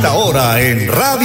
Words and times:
esta 0.00 0.14
hora 0.14 0.58
en 0.62 0.88
Radio 0.88 1.09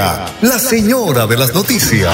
la 0.00 0.58
señora 0.58 1.26
de 1.26 1.36
las 1.36 1.52
noticias. 1.52 2.10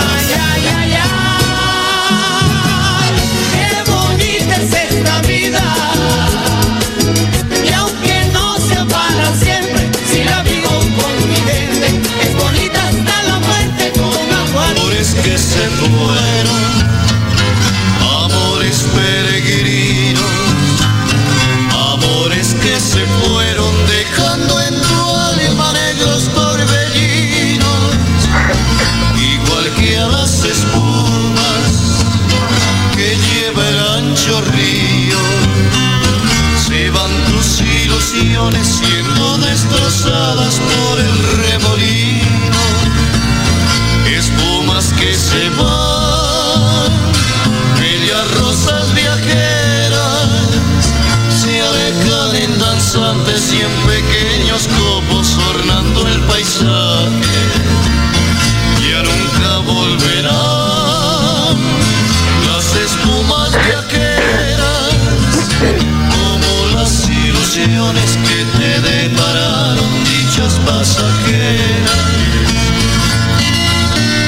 Ilusiones 67.67 68.17
que 68.19 68.59
te 68.59 68.81
depararon 68.81 70.05
dichas 70.05 70.59
pasajeras. 70.67 72.07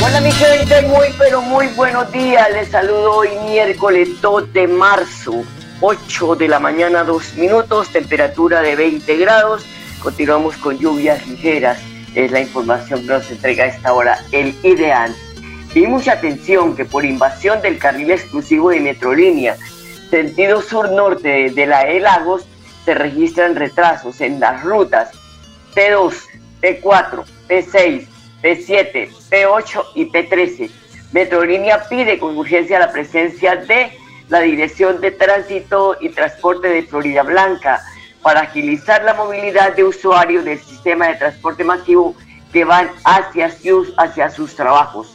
Hola 0.03 0.20
mi 0.20 0.33
gente, 0.33 0.83
muy 0.83 1.08
pero 1.19 1.42
muy 1.42 1.67
buenos 1.69 2.11
días. 2.12 2.48
Les 2.53 2.69
saludo 2.69 3.17
hoy 3.17 3.28
miércoles 3.48 4.20
2 4.20 4.53
de 4.53 4.69
marzo, 4.69 5.45
8 5.80 6.36
de 6.36 6.48
la 6.48 6.58
mañana, 6.58 7.05
2 7.05 7.34
minutos, 7.34 7.89
temperatura 7.91 8.62
de 8.62 8.77
20 8.77 9.17
grados. 9.17 9.64
Continuamos 10.02 10.56
con 10.56 10.78
lluvias 10.78 11.27
ligeras. 11.27 11.78
Es 12.14 12.33
la 12.33 12.41
información 12.41 13.00
que 13.02 13.06
nos 13.06 13.30
entrega 13.30 13.64
a 13.64 13.69
esta 13.69 13.92
hora 13.92 14.19
el 14.33 14.55
ideal. 14.62 15.14
Y 15.74 15.86
mucha 15.86 16.12
atención 16.14 16.74
que 16.74 16.85
por 16.85 17.05
invasión 17.05 17.61
del 17.61 17.79
carril 17.79 18.11
exclusivo 18.11 18.70
de 18.70 18.80
Metrolínea, 18.80 19.57
sentido 20.11 20.62
sur-norte 20.62 21.51
de 21.51 21.67
la 21.67 21.83
E 21.83 22.01
Lagos, 22.01 22.46
se 22.88 22.94
registran 22.94 23.54
retrasos 23.54 24.18
en 24.22 24.40
las 24.40 24.62
rutas 24.62 25.10
P2, 25.74 26.14
P4, 26.62 27.22
P6, 27.46 28.06
P7, 28.42 29.10
P8 29.28 29.84
y 29.94 30.10
P13. 30.10 30.70
Metrolínea 31.12 31.86
pide 31.86 32.18
con 32.18 32.38
urgencia 32.38 32.78
la 32.78 32.90
presencia 32.90 33.56
de 33.56 33.92
la 34.30 34.40
Dirección 34.40 35.02
de 35.02 35.10
Tránsito 35.10 35.98
y 36.00 36.08
Transporte 36.08 36.68
de 36.68 36.82
Florida 36.84 37.24
Blanca 37.24 37.82
para 38.22 38.40
agilizar 38.40 39.05
la 39.05 39.12
movilidad 39.12 39.76
de 39.76 39.84
usuarios 39.84 40.46
del 40.46 40.58
sistema 40.58 41.08
de 41.08 41.16
transporte 41.16 41.64
masivo 41.64 42.16
que 42.55 42.64
van 42.64 42.90
hacia 43.05 43.50
sus, 43.50 43.92
hacia 43.98 44.30
sus 44.30 44.56
trabajos. 44.56 45.14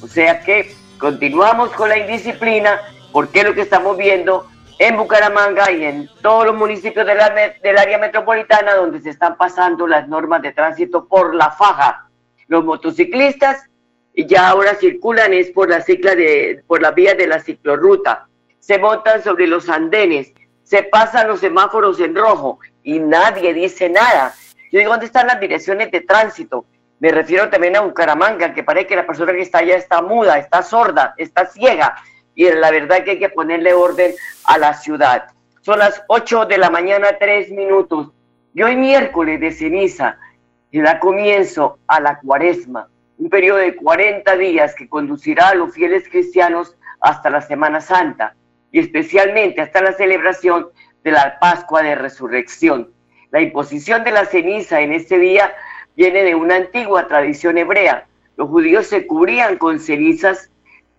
O 0.00 0.06
sea 0.06 0.42
que 0.44 0.76
continuamos 0.98 1.70
con 1.70 1.88
la 1.88 1.98
indisciplina 1.98 2.80
porque 3.10 3.42
lo 3.42 3.52
que 3.52 3.62
estamos 3.62 3.96
viendo 3.96 4.46
en 4.80 4.96
Bucaramanga 4.96 5.70
y 5.70 5.84
en 5.84 6.08
todos 6.22 6.46
los 6.46 6.56
municipios 6.56 7.04
del 7.04 7.78
área 7.78 7.98
metropolitana 7.98 8.74
donde 8.76 9.02
se 9.02 9.10
están 9.10 9.36
pasando 9.36 9.86
las 9.86 10.08
normas 10.08 10.40
de 10.40 10.52
tránsito 10.52 11.06
por 11.06 11.34
la 11.34 11.50
faja. 11.50 12.08
Los 12.48 12.64
motociclistas 12.64 13.68
ya 14.14 14.48
ahora 14.48 14.74
circulan 14.74 15.34
es 15.34 15.50
por 15.50 15.68
la 15.68 15.82
cicla 15.82 16.14
de 16.14 16.64
por 16.66 16.80
las 16.80 16.94
vías 16.94 17.14
de 17.18 17.26
la 17.26 17.40
ciclorruta. 17.40 18.26
Se 18.58 18.78
montan 18.78 19.22
sobre 19.22 19.46
los 19.46 19.68
andenes, 19.68 20.32
se 20.62 20.82
pasan 20.84 21.28
los 21.28 21.40
semáforos 21.40 22.00
en 22.00 22.16
rojo 22.16 22.58
y 22.82 23.00
nadie 23.00 23.52
dice 23.52 23.90
nada. 23.90 24.32
Yo 24.72 24.78
digo, 24.78 24.92
¿dónde 24.92 25.06
están 25.06 25.26
las 25.26 25.40
direcciones 25.40 25.90
de 25.90 26.00
tránsito? 26.00 26.64
Me 27.00 27.12
refiero 27.12 27.50
también 27.50 27.76
a 27.76 27.80
Bucaramanga, 27.80 28.54
que 28.54 28.64
parece 28.64 28.86
que 28.86 28.96
la 28.96 29.06
persona 29.06 29.32
que 29.32 29.42
está 29.42 29.58
allá 29.58 29.76
está 29.76 30.00
muda, 30.00 30.38
está 30.38 30.62
sorda, 30.62 31.12
está 31.18 31.44
ciega. 31.44 31.96
Y 32.40 32.50
la 32.52 32.70
verdad 32.70 33.04
que 33.04 33.10
hay 33.10 33.18
que 33.18 33.28
ponerle 33.28 33.74
orden 33.74 34.14
a 34.44 34.56
la 34.56 34.72
ciudad. 34.72 35.24
Son 35.60 35.78
las 35.78 36.02
8 36.08 36.46
de 36.46 36.56
la 36.56 36.70
mañana, 36.70 37.18
3 37.18 37.50
minutos. 37.50 38.12
Y 38.54 38.62
hoy 38.62 38.76
miércoles 38.76 39.38
de 39.40 39.52
ceniza, 39.52 40.16
y 40.70 40.80
da 40.80 40.98
comienzo 41.00 41.78
a 41.86 42.00
la 42.00 42.18
cuaresma, 42.18 42.88
un 43.18 43.28
periodo 43.28 43.58
de 43.58 43.76
40 43.76 44.38
días 44.38 44.74
que 44.74 44.88
conducirá 44.88 45.50
a 45.50 45.54
los 45.54 45.74
fieles 45.74 46.08
cristianos 46.08 46.78
hasta 47.02 47.28
la 47.28 47.42
Semana 47.42 47.82
Santa 47.82 48.34
y 48.72 48.80
especialmente 48.80 49.60
hasta 49.60 49.82
la 49.82 49.92
celebración 49.92 50.68
de 51.04 51.10
la 51.10 51.38
Pascua 51.40 51.82
de 51.82 51.94
Resurrección. 51.94 52.88
La 53.32 53.42
imposición 53.42 54.02
de 54.02 54.12
la 54.12 54.24
ceniza 54.24 54.80
en 54.80 54.94
este 54.94 55.18
día 55.18 55.52
viene 55.94 56.22
de 56.24 56.34
una 56.34 56.56
antigua 56.56 57.06
tradición 57.06 57.58
hebrea. 57.58 58.06
Los 58.38 58.48
judíos 58.48 58.86
se 58.86 59.06
cubrían 59.06 59.58
con 59.58 59.78
cenizas 59.78 60.50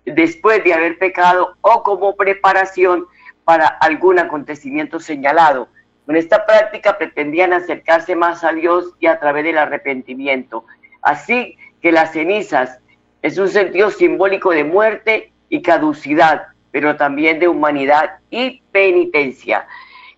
después 0.06 0.64
de 0.64 0.74
haber 0.74 0.98
pecado 0.98 1.56
o 1.62 1.84
como 1.84 2.16
preparación 2.16 3.06
para 3.44 3.68
algún 3.68 4.20
acontecimiento 4.20 5.00
señalado. 5.00 5.68
Con 6.06 6.16
esta 6.16 6.46
práctica 6.46 6.98
pretendían 6.98 7.54
acercarse 7.54 8.16
más 8.16 8.44
a 8.44 8.52
Dios 8.52 8.94
y 9.00 9.08
a 9.08 9.20
través 9.20 9.44
del 9.44 9.58
arrepentimiento. 9.58 10.66
Así 11.02 11.58
que 11.82 11.92
las 11.92 12.14
cenizas 12.14 12.80
es 13.22 13.38
un 13.38 13.50
sentido 13.50 13.90
simbólico 13.92 14.52
de 14.52 14.64
muerte 14.64 15.32
y 15.50 15.62
caducidad, 15.62 16.48
pero 16.72 16.96
también 16.96 17.40
de 17.40 17.48
humanidad 17.48 18.20
y 18.30 18.62
penitencia. 18.72 19.68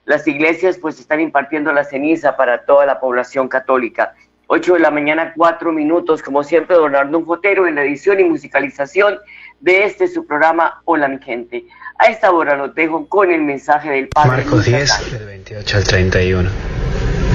Las 0.06 0.28
iglesias 0.28 0.78
pues 0.78 1.00
están 1.00 1.22
impartiendo 1.22 1.72
la 1.72 1.84
ceniza 1.84 2.36
para 2.36 2.66
toda 2.66 2.86
la 2.86 3.00
población 3.00 3.48
católica. 3.48 4.14
8 4.48 4.74
de 4.76 4.80
la 4.80 4.92
mañana, 4.92 5.34
4 5.36 5.72
minutos, 5.72 6.22
como 6.22 6.44
siempre, 6.44 6.76
don 6.76 6.96
Arnulfo 6.96 7.36
Fotero 7.36 7.66
en 7.66 7.76
la 7.76 7.84
edición 7.84 8.20
y 8.20 8.26
musicalización 8.26 9.18
de 9.64 9.86
este 9.86 10.10
su 10.10 10.26
programa 10.28 10.82
Hola 10.84 11.08
mi 11.08 11.20
gente. 11.24 11.64
A 11.98 12.08
esta 12.08 12.32
hora 12.32 12.58
los 12.58 12.76
dejo 12.76 13.08
con 13.08 13.32
el 13.32 13.42
mensaje 13.42 13.90
del 13.90 14.10
Padre. 14.10 14.44
Marcos 14.44 14.52
Luis 14.52 14.66
10, 14.66 14.90
Sassay. 14.90 15.12
del 15.12 15.26
28 15.26 15.78
al 15.78 15.84
31. 15.86 16.50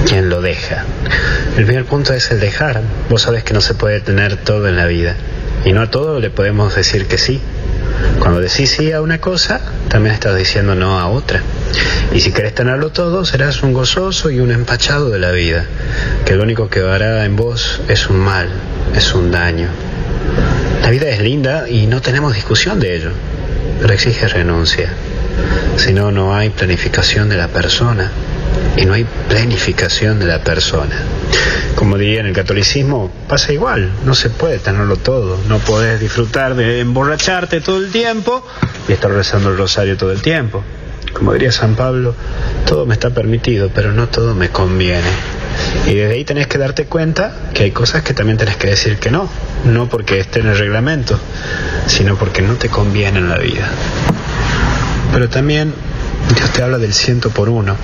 ¿Quién 0.05 0.29
lo 0.29 0.39
deja? 0.39 0.85
El 1.57 1.65
primer 1.65 1.85
punto 1.85 2.13
es 2.13 2.29
el 2.29 2.39
dejar. 2.39 2.81
Vos 3.09 3.23
sabés 3.23 3.43
que 3.43 3.55
no 3.55 3.61
se 3.61 3.73
puede 3.73 3.99
tener 3.99 4.37
todo 4.37 4.67
en 4.67 4.77
la 4.77 4.85
vida. 4.85 5.15
Y 5.65 5.73
no 5.73 5.81
a 5.81 5.89
todo 5.89 6.19
le 6.19 6.29
podemos 6.29 6.75
decir 6.75 7.07
que 7.07 7.17
sí. 7.17 7.41
Cuando 8.19 8.39
decís 8.41 8.69
sí 8.69 8.91
a 8.91 9.01
una 9.01 9.19
cosa, 9.19 9.59
también 9.89 10.13
estás 10.13 10.37
diciendo 10.37 10.75
no 10.75 10.99
a 10.99 11.07
otra. 11.07 11.41
Y 12.13 12.21
si 12.21 12.31
querés 12.31 12.53
tenerlo 12.53 12.91
todo, 12.91 13.25
serás 13.25 13.63
un 13.63 13.73
gozoso 13.73 14.29
y 14.29 14.39
un 14.39 14.51
empachado 14.51 15.09
de 15.09 15.17
la 15.17 15.31
vida, 15.31 15.65
que 16.25 16.35
lo 16.35 16.43
único 16.43 16.69
que 16.69 16.81
hará 16.81 17.25
en 17.25 17.35
vos 17.35 17.81
es 17.87 18.07
un 18.07 18.19
mal, 18.19 18.49
es 18.95 19.15
un 19.15 19.31
daño. 19.31 19.69
La 20.81 20.89
vida 20.89 21.09
es 21.09 21.21
linda 21.21 21.69
y 21.69 21.87
no 21.87 22.01
tenemos 22.01 22.33
discusión 22.33 22.79
de 22.79 22.95
ello, 22.95 23.11
pero 23.81 23.93
exige 23.93 24.27
renuncia. 24.27 24.89
Si 25.77 25.93
no, 25.93 26.11
no 26.11 26.35
hay 26.35 26.49
planificación 26.49 27.29
de 27.29 27.37
la 27.37 27.47
persona 27.47 28.11
y 28.75 28.85
no 28.85 28.93
hay 28.93 29.05
planificación 29.27 30.19
de 30.19 30.25
la 30.25 30.39
persona. 30.43 30.95
Como 31.75 31.97
diría 31.97 32.21
en 32.21 32.27
el 32.27 32.33
catolicismo, 32.33 33.11
pasa 33.27 33.53
igual, 33.53 33.91
no 34.05 34.15
se 34.15 34.29
puede 34.29 34.59
tenerlo 34.59 34.97
todo, 34.97 35.37
no 35.47 35.59
podés 35.59 35.99
disfrutar 35.99 36.55
de 36.55 36.79
emborracharte 36.81 37.61
todo 37.61 37.77
el 37.77 37.91
tiempo 37.91 38.45
y 38.87 38.93
estar 38.93 39.11
rezando 39.11 39.49
el 39.49 39.57
rosario 39.57 39.97
todo 39.97 40.11
el 40.11 40.21
tiempo. 40.21 40.63
Como 41.13 41.33
diría 41.33 41.51
San 41.51 41.75
Pablo, 41.75 42.15
todo 42.65 42.85
me 42.85 42.93
está 42.93 43.09
permitido, 43.09 43.69
pero 43.73 43.91
no 43.91 44.07
todo 44.07 44.35
me 44.35 44.49
conviene. 44.49 45.38
Y 45.87 45.95
desde 45.95 46.13
ahí 46.13 46.25
tenés 46.25 46.47
que 46.47 46.57
darte 46.57 46.85
cuenta 46.85 47.33
que 47.53 47.63
hay 47.63 47.71
cosas 47.71 48.03
que 48.03 48.13
también 48.13 48.37
tenés 48.37 48.57
que 48.57 48.67
decir 48.67 48.97
que 48.97 49.11
no. 49.11 49.29
No 49.65 49.89
porque 49.89 50.19
esté 50.19 50.39
en 50.39 50.47
el 50.47 50.57
reglamento, 50.57 51.19
sino 51.87 52.15
porque 52.15 52.41
no 52.41 52.55
te 52.55 52.69
conviene 52.69 53.19
en 53.19 53.29
la 53.29 53.37
vida. 53.37 53.69
Pero 55.11 55.29
también 55.29 55.73
Dios 56.35 56.51
te 56.51 56.63
habla 56.63 56.77
del 56.77 56.93
ciento 56.93 57.29
por 57.29 57.49
uno. 57.49 57.75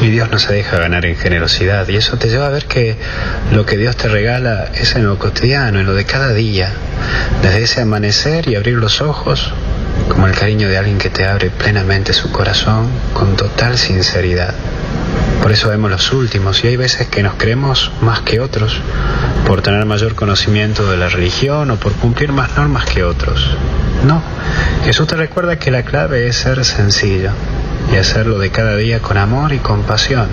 Y 0.00 0.08
Dios 0.08 0.30
no 0.30 0.38
se 0.38 0.52
deja 0.52 0.78
ganar 0.78 1.06
en 1.06 1.16
generosidad. 1.16 1.88
Y 1.88 1.96
eso 1.96 2.18
te 2.18 2.28
lleva 2.28 2.46
a 2.46 2.50
ver 2.50 2.66
que 2.66 2.96
lo 3.52 3.64
que 3.64 3.76
Dios 3.76 3.96
te 3.96 4.08
regala 4.08 4.70
es 4.74 4.94
en 4.96 5.06
lo 5.06 5.18
cotidiano, 5.18 5.80
en 5.80 5.86
lo 5.86 5.94
de 5.94 6.04
cada 6.04 6.32
día. 6.32 6.70
Desde 7.42 7.62
ese 7.62 7.80
amanecer 7.80 8.48
y 8.48 8.54
abrir 8.54 8.74
los 8.74 9.00
ojos, 9.00 9.52
como 10.08 10.26
el 10.26 10.34
cariño 10.34 10.68
de 10.68 10.78
alguien 10.78 10.98
que 10.98 11.10
te 11.10 11.26
abre 11.26 11.50
plenamente 11.50 12.12
su 12.12 12.30
corazón 12.30 12.88
con 13.14 13.36
total 13.36 13.78
sinceridad. 13.78 14.54
Por 15.42 15.52
eso 15.52 15.68
vemos 15.68 15.90
los 15.90 16.12
últimos 16.12 16.62
y 16.64 16.68
hay 16.68 16.76
veces 16.76 17.08
que 17.08 17.22
nos 17.22 17.34
creemos 17.34 17.90
más 18.00 18.20
que 18.20 18.40
otros, 18.40 18.80
por 19.46 19.62
tener 19.62 19.84
mayor 19.86 20.14
conocimiento 20.14 20.90
de 20.90 20.96
la 20.96 21.08
religión 21.08 21.70
o 21.70 21.76
por 21.76 21.92
cumplir 21.92 22.32
más 22.32 22.56
normas 22.56 22.84
que 22.84 23.04
otros. 23.04 23.48
No, 24.06 24.22
Jesús 24.84 25.06
te 25.06 25.16
recuerda 25.16 25.58
que 25.58 25.70
la 25.70 25.82
clave 25.82 26.26
es 26.26 26.36
ser 26.36 26.64
sencillo 26.64 27.30
y 27.92 27.96
hacerlo 27.96 28.38
de 28.38 28.50
cada 28.50 28.76
día 28.76 29.00
con 29.00 29.16
amor 29.16 29.52
y 29.52 29.58
compasión. 29.58 30.28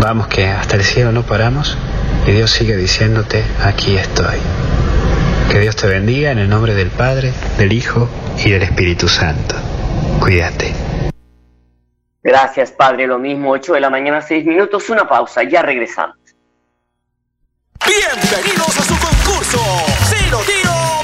Vamos 0.00 0.28
que 0.28 0.46
hasta 0.46 0.76
el 0.76 0.84
cielo 0.84 1.12
no 1.12 1.22
paramos 1.22 1.76
y 2.26 2.32
Dios 2.32 2.50
sigue 2.50 2.76
diciéndote, 2.76 3.42
aquí 3.62 3.96
estoy. 3.96 4.38
Que 5.50 5.60
Dios 5.60 5.76
te 5.76 5.86
bendiga 5.86 6.30
en 6.30 6.38
el 6.38 6.48
nombre 6.48 6.74
del 6.74 6.88
Padre, 6.88 7.32
del 7.58 7.72
Hijo 7.72 8.08
y 8.44 8.50
del 8.50 8.62
Espíritu 8.62 9.08
Santo. 9.08 9.54
Cuídate. 10.20 10.83
Gracias, 12.24 12.72
Padre. 12.72 13.06
Lo 13.06 13.18
mismo, 13.18 13.50
8 13.50 13.74
de 13.74 13.80
la 13.80 13.90
mañana, 13.90 14.22
6 14.22 14.46
minutos. 14.46 14.88
Una 14.88 15.06
pausa, 15.06 15.42
ya 15.42 15.60
regresamos. 15.60 16.16
Bienvenidos 17.86 18.78
a 18.78 18.82
su 18.82 18.98
concurso. 18.98 19.58
Si 20.08 20.16
tiro, 20.50 21.03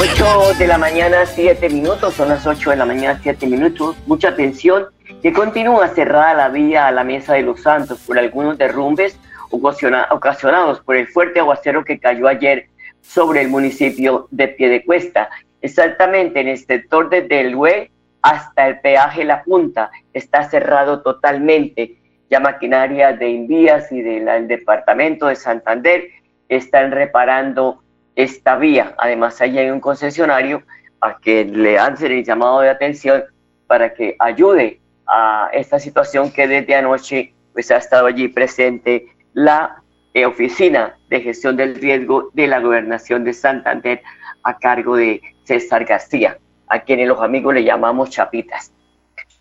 8 0.02 0.56
de 0.58 0.66
la 0.66 0.80
mañana, 0.80 1.28
7 1.28 1.70
minutos, 1.70 2.16
son 2.16 2.30
las 2.30 2.48
8 2.48 2.72
de 2.72 2.76
la 2.76 2.88
mañana, 2.88 3.20
7 3.22 3.46
minutos. 3.46 3.96
Mucha 4.08 4.30
atención, 4.30 4.88
que 5.22 5.32
continúa 5.32 5.90
cerrada 5.90 6.34
la 6.34 6.50
vía 6.50 6.88
a 6.88 6.92
la 6.92 7.04
Mesa 7.04 7.34
de 7.34 7.44
los 7.44 7.62
Santos 7.62 8.00
por 8.08 8.18
algunos 8.18 8.58
derrumbes 8.58 9.20
ocasionados 9.52 10.80
por 10.80 10.96
el 10.96 11.08
fuerte 11.08 11.40
aguacero 11.40 11.86
que 11.86 12.00
cayó 12.00 12.28
ayer 12.28 12.66
sobre 13.02 13.42
el 13.42 13.50
municipio 13.50 14.28
de 14.32 14.48
Piedecuesta. 14.48 15.30
Exactamente 15.62 16.40
en 16.40 16.48
el 16.48 16.58
sector 16.58 17.08
desde 17.08 17.40
el 17.40 17.54
Hue 17.54 17.92
hasta 18.24 18.70
el 18.70 18.80
peaje 18.80 19.24
La 19.24 19.44
Punta 19.44 19.92
está 20.14 20.50
cerrado 20.50 21.04
totalmente 21.04 21.98
ya 22.28 22.40
maquinaria 22.40 23.14
de 23.14 23.30
Invías 23.30 23.92
y 23.92 24.02
del 24.02 24.48
departamento 24.48 25.28
de 25.28 25.36
Santander 25.36 26.06
están 26.50 26.90
reparando 26.90 27.81
esta 28.16 28.58
vía. 28.58 28.96
Además, 28.98 29.40
ahí 29.42 29.58
hay 29.58 29.70
un 29.70 29.80
concesionario 29.80 30.64
a 31.02 31.18
que 31.18 31.46
le 31.46 31.80
hacen 31.80 32.12
el 32.12 32.24
llamado 32.24 32.62
de 32.62 32.70
atención 32.70 33.24
para 33.68 33.94
que 33.94 34.16
ayude 34.20 34.80
a 35.08 35.50
esta 35.54 35.80
situación 35.80 36.32
que 36.32 36.48
desde 36.48 36.76
anoche 36.76 37.34
pues 37.54 37.72
ha 37.72 37.78
estado 37.78 38.06
allí 38.06 38.28
presente 38.28 39.08
la 39.34 39.82
eh, 40.14 40.26
oficina 40.26 40.98
de 41.10 41.22
gestión 41.22 41.58
del 41.58 41.76
riesgo 41.76 42.30
de 42.34 42.48
la 42.48 42.60
gobernación 42.60 43.24
de 43.24 43.34
Santander 43.34 44.02
a 44.44 44.58
cargo 44.58 44.96
de 44.96 45.22
César 45.44 45.86
García, 45.86 46.38
a 46.68 46.80
quienes 46.80 47.08
los 47.08 47.22
amigos 47.22 47.54
le 47.54 47.64
llamamos 47.64 48.10
chapitas. 48.10 48.72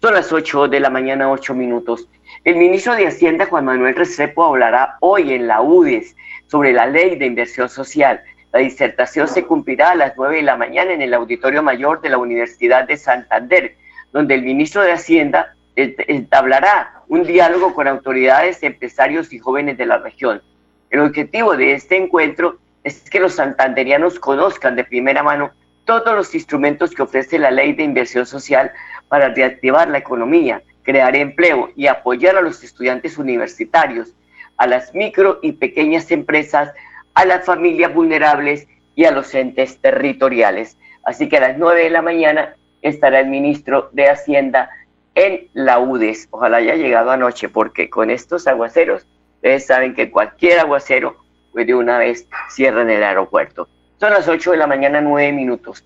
Son 0.00 0.14
las 0.14 0.32
8 0.32 0.68
de 0.68 0.80
la 0.80 0.90
mañana, 0.90 1.30
8 1.30 1.54
minutos. 1.54 2.08
El 2.44 2.56
ministro 2.56 2.94
de 2.94 3.06
Hacienda, 3.06 3.46
Juan 3.46 3.64
Manuel 3.64 3.94
Restrepo, 3.94 4.44
hablará 4.44 4.96
hoy 5.00 5.34
en 5.34 5.46
la 5.46 5.60
UDES 5.60 6.16
sobre 6.46 6.72
la 6.72 6.86
ley 6.86 7.16
de 7.16 7.26
inversión 7.26 7.68
social. 7.68 8.22
La 8.52 8.60
disertación 8.60 9.28
se 9.28 9.44
cumplirá 9.44 9.90
a 9.90 9.94
las 9.94 10.14
9 10.16 10.36
de 10.36 10.42
la 10.42 10.56
mañana 10.56 10.92
en 10.92 11.02
el 11.02 11.14
Auditorio 11.14 11.62
Mayor 11.62 12.00
de 12.00 12.10
la 12.10 12.18
Universidad 12.18 12.86
de 12.86 12.96
Santander, 12.96 13.76
donde 14.12 14.34
el 14.34 14.42
ministro 14.42 14.82
de 14.82 14.92
Hacienda 14.92 15.54
entablará 15.76 17.02
un 17.08 17.24
diálogo 17.24 17.74
con 17.74 17.86
autoridades, 17.86 18.62
empresarios 18.62 19.32
y 19.32 19.38
jóvenes 19.38 19.78
de 19.78 19.86
la 19.86 19.98
región. 19.98 20.42
El 20.90 21.00
objetivo 21.00 21.56
de 21.56 21.74
este 21.74 21.96
encuentro 21.96 22.58
es 22.82 23.08
que 23.08 23.20
los 23.20 23.34
santanderianos 23.34 24.18
conozcan 24.18 24.74
de 24.74 24.84
primera 24.84 25.22
mano 25.22 25.52
todos 25.84 26.14
los 26.14 26.34
instrumentos 26.34 26.90
que 26.90 27.02
ofrece 27.02 27.38
la 27.38 27.50
ley 27.50 27.72
de 27.72 27.84
inversión 27.84 28.26
social 28.26 28.72
para 29.08 29.28
reactivar 29.28 29.88
la 29.88 29.98
economía, 29.98 30.62
crear 30.82 31.14
empleo 31.14 31.70
y 31.76 31.86
apoyar 31.86 32.36
a 32.36 32.40
los 32.40 32.62
estudiantes 32.64 33.18
universitarios, 33.18 34.14
a 34.56 34.66
las 34.66 34.94
micro 34.94 35.38
y 35.42 35.52
pequeñas 35.52 36.10
empresas, 36.10 36.72
a 37.14 37.24
las 37.24 37.44
familias 37.44 37.92
vulnerables 37.92 38.66
y 38.94 39.04
a 39.04 39.10
los 39.10 39.34
entes 39.34 39.78
territoriales. 39.78 40.76
Así 41.04 41.28
que 41.28 41.38
a 41.38 41.40
las 41.40 41.58
9 41.58 41.84
de 41.84 41.90
la 41.90 42.02
mañana 42.02 42.56
estará 42.82 43.20
el 43.20 43.28
ministro 43.28 43.90
de 43.92 44.08
Hacienda 44.08 44.70
en 45.14 45.48
la 45.52 45.78
UDES. 45.78 46.28
Ojalá 46.30 46.58
haya 46.58 46.76
llegado 46.76 47.10
anoche, 47.10 47.48
porque 47.48 47.90
con 47.90 48.10
estos 48.10 48.46
aguaceros, 48.46 49.06
ustedes 49.36 49.66
saben 49.66 49.94
que 49.94 50.10
cualquier 50.10 50.60
aguacero, 50.60 51.16
pues 51.52 51.66
de 51.66 51.74
una 51.74 51.98
vez 51.98 52.28
cierran 52.50 52.90
el 52.90 53.02
aeropuerto. 53.02 53.68
Son 53.98 54.12
las 54.12 54.28
8 54.28 54.52
de 54.52 54.56
la 54.56 54.66
mañana, 54.66 55.00
9 55.00 55.32
minutos. 55.32 55.84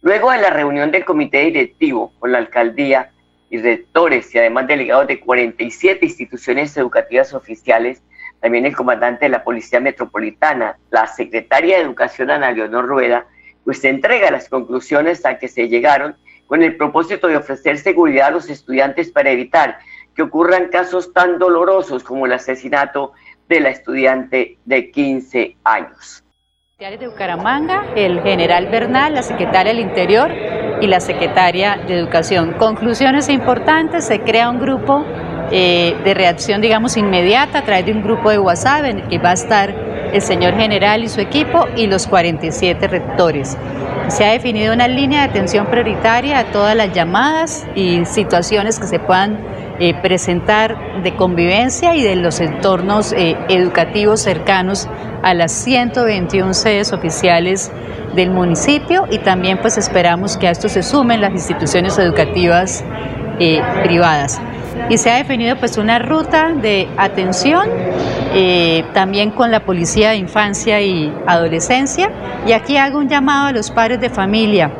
Luego 0.00 0.32
de 0.32 0.38
la 0.38 0.50
reunión 0.50 0.90
del 0.90 1.04
comité 1.04 1.40
directivo 1.40 2.12
con 2.18 2.32
la 2.32 2.38
alcaldía, 2.38 3.12
y 3.52 3.58
rectores 3.58 4.34
y 4.34 4.38
además 4.38 4.66
delegados 4.66 5.06
de 5.06 5.20
47 5.20 6.06
instituciones 6.06 6.74
educativas 6.78 7.34
oficiales, 7.34 8.02
también 8.42 8.66
el 8.66 8.76
comandante 8.76 9.26
de 9.26 9.28
la 9.30 9.44
Policía 9.44 9.80
Metropolitana, 9.80 10.76
la 10.90 11.06
secretaria 11.06 11.76
de 11.76 11.84
Educación 11.84 12.28
Ana 12.30 12.50
Leonor 12.50 12.86
Rueda, 12.86 13.24
pues 13.64 13.84
entrega 13.84 14.32
las 14.32 14.48
conclusiones 14.48 15.24
a 15.24 15.38
que 15.38 15.46
se 15.46 15.68
llegaron 15.68 16.16
con 16.48 16.62
el 16.62 16.76
propósito 16.76 17.28
de 17.28 17.36
ofrecer 17.36 17.78
seguridad 17.78 18.26
a 18.26 18.30
los 18.32 18.50
estudiantes 18.50 19.12
para 19.12 19.30
evitar 19.30 19.78
que 20.16 20.22
ocurran 20.22 20.68
casos 20.68 21.12
tan 21.12 21.38
dolorosos 21.38 22.02
como 22.02 22.26
el 22.26 22.32
asesinato 22.32 23.12
de 23.48 23.60
la 23.60 23.70
estudiante 23.70 24.58
de 24.64 24.90
15 24.90 25.56
años. 25.62 26.24
De 26.78 27.08
Bucaramanga, 27.08 27.86
el 27.94 28.20
general 28.22 28.66
Bernal, 28.66 29.14
la 29.14 29.22
secretaria 29.22 29.72
del 29.72 29.80
Interior, 29.80 30.32
y 30.82 30.88
la 30.88 30.98
secretaria 30.98 31.76
de 31.86 31.96
Educación. 31.96 32.54
Conclusiones 32.54 33.28
importantes, 33.28 34.04
se 34.04 34.20
crea 34.20 34.50
un 34.50 34.58
grupo 34.58 35.04
eh, 35.54 35.94
de 36.02 36.14
reacción, 36.14 36.62
digamos, 36.62 36.96
inmediata 36.96 37.58
a 37.58 37.62
través 37.62 37.84
de 37.84 37.92
un 37.92 38.02
grupo 38.02 38.30
de 38.30 38.38
WhatsApp 38.38 38.86
en 38.86 39.00
el 39.00 39.08
que 39.08 39.18
va 39.18 39.30
a 39.30 39.34
estar 39.34 39.68
el 40.10 40.22
señor 40.22 40.56
general 40.56 41.04
y 41.04 41.10
su 41.10 41.20
equipo 41.20 41.66
y 41.76 41.88
los 41.88 42.06
47 42.06 42.88
rectores. 42.88 43.58
Se 44.08 44.24
ha 44.24 44.32
definido 44.32 44.72
una 44.72 44.88
línea 44.88 45.20
de 45.20 45.28
atención 45.28 45.66
prioritaria 45.66 46.38
a 46.38 46.44
todas 46.44 46.74
las 46.74 46.94
llamadas 46.94 47.66
y 47.74 48.02
situaciones 48.06 48.80
que 48.80 48.86
se 48.86 48.98
puedan 48.98 49.40
eh, 49.78 49.92
presentar 50.00 51.02
de 51.02 51.16
convivencia 51.16 51.94
y 51.94 52.02
de 52.02 52.16
los 52.16 52.40
entornos 52.40 53.12
eh, 53.12 53.36
educativos 53.50 54.22
cercanos 54.22 54.88
a 55.22 55.34
las 55.34 55.52
121 55.52 56.54
sedes 56.54 56.94
oficiales 56.94 57.70
del 58.14 58.30
municipio 58.30 59.06
y 59.10 59.18
también 59.18 59.58
pues 59.58 59.76
esperamos 59.76 60.38
que 60.38 60.48
a 60.48 60.50
esto 60.50 60.70
se 60.70 60.82
sumen 60.82 61.20
las 61.20 61.32
instituciones 61.32 61.98
educativas 61.98 62.82
privadas. 63.82 64.40
Y 64.88 64.98
se 64.98 65.10
ha 65.10 65.16
definido 65.16 65.56
pues 65.56 65.78
una 65.78 65.98
ruta 65.98 66.52
de 66.52 66.88
atención 66.96 67.68
también 68.94 69.30
con 69.30 69.50
la 69.50 69.60
Policía 69.60 70.10
de 70.10 70.16
Infancia 70.16 70.80
y 70.80 71.12
Adolescencia 71.26 72.10
y 72.46 72.52
aquí 72.52 72.76
hago 72.78 72.98
un 72.98 73.08
llamado 73.08 73.48
a 73.48 73.52
los 73.52 73.70
padres 73.70 74.00
de 74.00 74.08
familia 74.08 74.72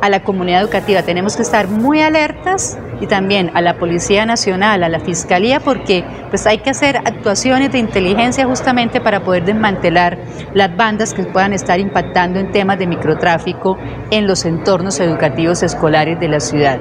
a 0.00 0.08
la 0.10 0.22
comunidad 0.22 0.62
educativa. 0.62 1.02
Tenemos 1.02 1.36
que 1.36 1.42
estar 1.42 1.68
muy 1.68 2.02
alertas 2.02 2.78
y 3.00 3.06
también 3.06 3.50
a 3.54 3.60
la 3.60 3.78
Policía 3.78 4.26
Nacional, 4.26 4.82
a 4.82 4.88
la 4.88 5.00
Fiscalía, 5.00 5.60
porque 5.60 6.04
pues 6.30 6.46
hay 6.46 6.58
que 6.58 6.70
hacer 6.70 6.96
actuaciones 6.96 7.72
de 7.72 7.78
inteligencia 7.78 8.46
justamente 8.46 9.00
para 9.00 9.20
poder 9.20 9.44
desmantelar 9.44 10.18
las 10.54 10.76
bandas 10.76 11.14
que 11.14 11.24
puedan 11.24 11.52
estar 11.52 11.78
impactando 11.80 12.38
en 12.38 12.50
temas 12.50 12.78
de 12.78 12.86
microtráfico 12.86 13.78
en 14.10 14.26
los 14.26 14.44
entornos 14.44 15.00
educativos 15.00 15.62
escolares 15.62 16.18
de 16.20 16.28
la 16.28 16.40
ciudad. 16.40 16.78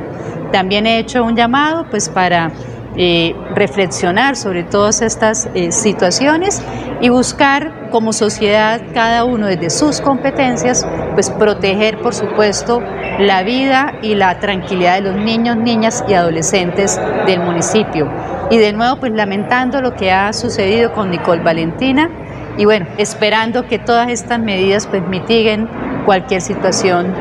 También 0.52 0.88
he 0.88 1.00
hecho 1.00 1.24
un 1.24 1.36
llamado 1.36 1.86
pues 1.90 2.10
para 2.10 2.52
eh, 2.98 3.36
reflexionar 3.54 4.36
sobre 4.36 4.64
todas 4.64 5.02
estas 5.02 5.50
eh, 5.54 5.72
situaciones 5.72 6.62
y 7.00 7.10
buscar 7.10 7.90
como 7.92 8.12
sociedad 8.12 8.82
cada 8.94 9.24
uno 9.24 9.46
desde 9.48 9.70
sus 9.70 10.02
competencias, 10.02 10.86
pues 11.14 11.30
proteger 11.30 12.00
por 12.00 12.16
supuesto 12.16 12.82
la 13.20 13.44
vida 13.44 13.94
y 14.02 14.16
la 14.16 14.40
tranquilidad 14.40 14.96
de 14.96 15.12
los 15.12 15.16
niños, 15.16 15.58
niñas 15.58 16.04
y 16.08 16.14
adolescentes 16.14 17.00
del 17.26 17.40
municipio. 17.40 18.10
Y 18.50 18.58
de 18.58 18.74
nuevo 18.74 19.00
pues 19.00 19.12
lamentando 19.12 19.82
lo 19.82 19.96
que 19.96 20.12
ha 20.12 20.34
sucedido 20.34 20.94
con 20.94 21.12
Nicole 21.12 21.44
Valentina 21.44 22.10
y 22.58 22.66
bueno, 22.66 22.88
esperando 22.98 23.68
que 23.68 23.78
todas 23.78 24.10
estas 24.10 24.40
medidas 24.40 24.88
pues 24.88 25.08
mitiguen 25.08 25.70
cualquier 26.08 26.40
situación 26.40 27.14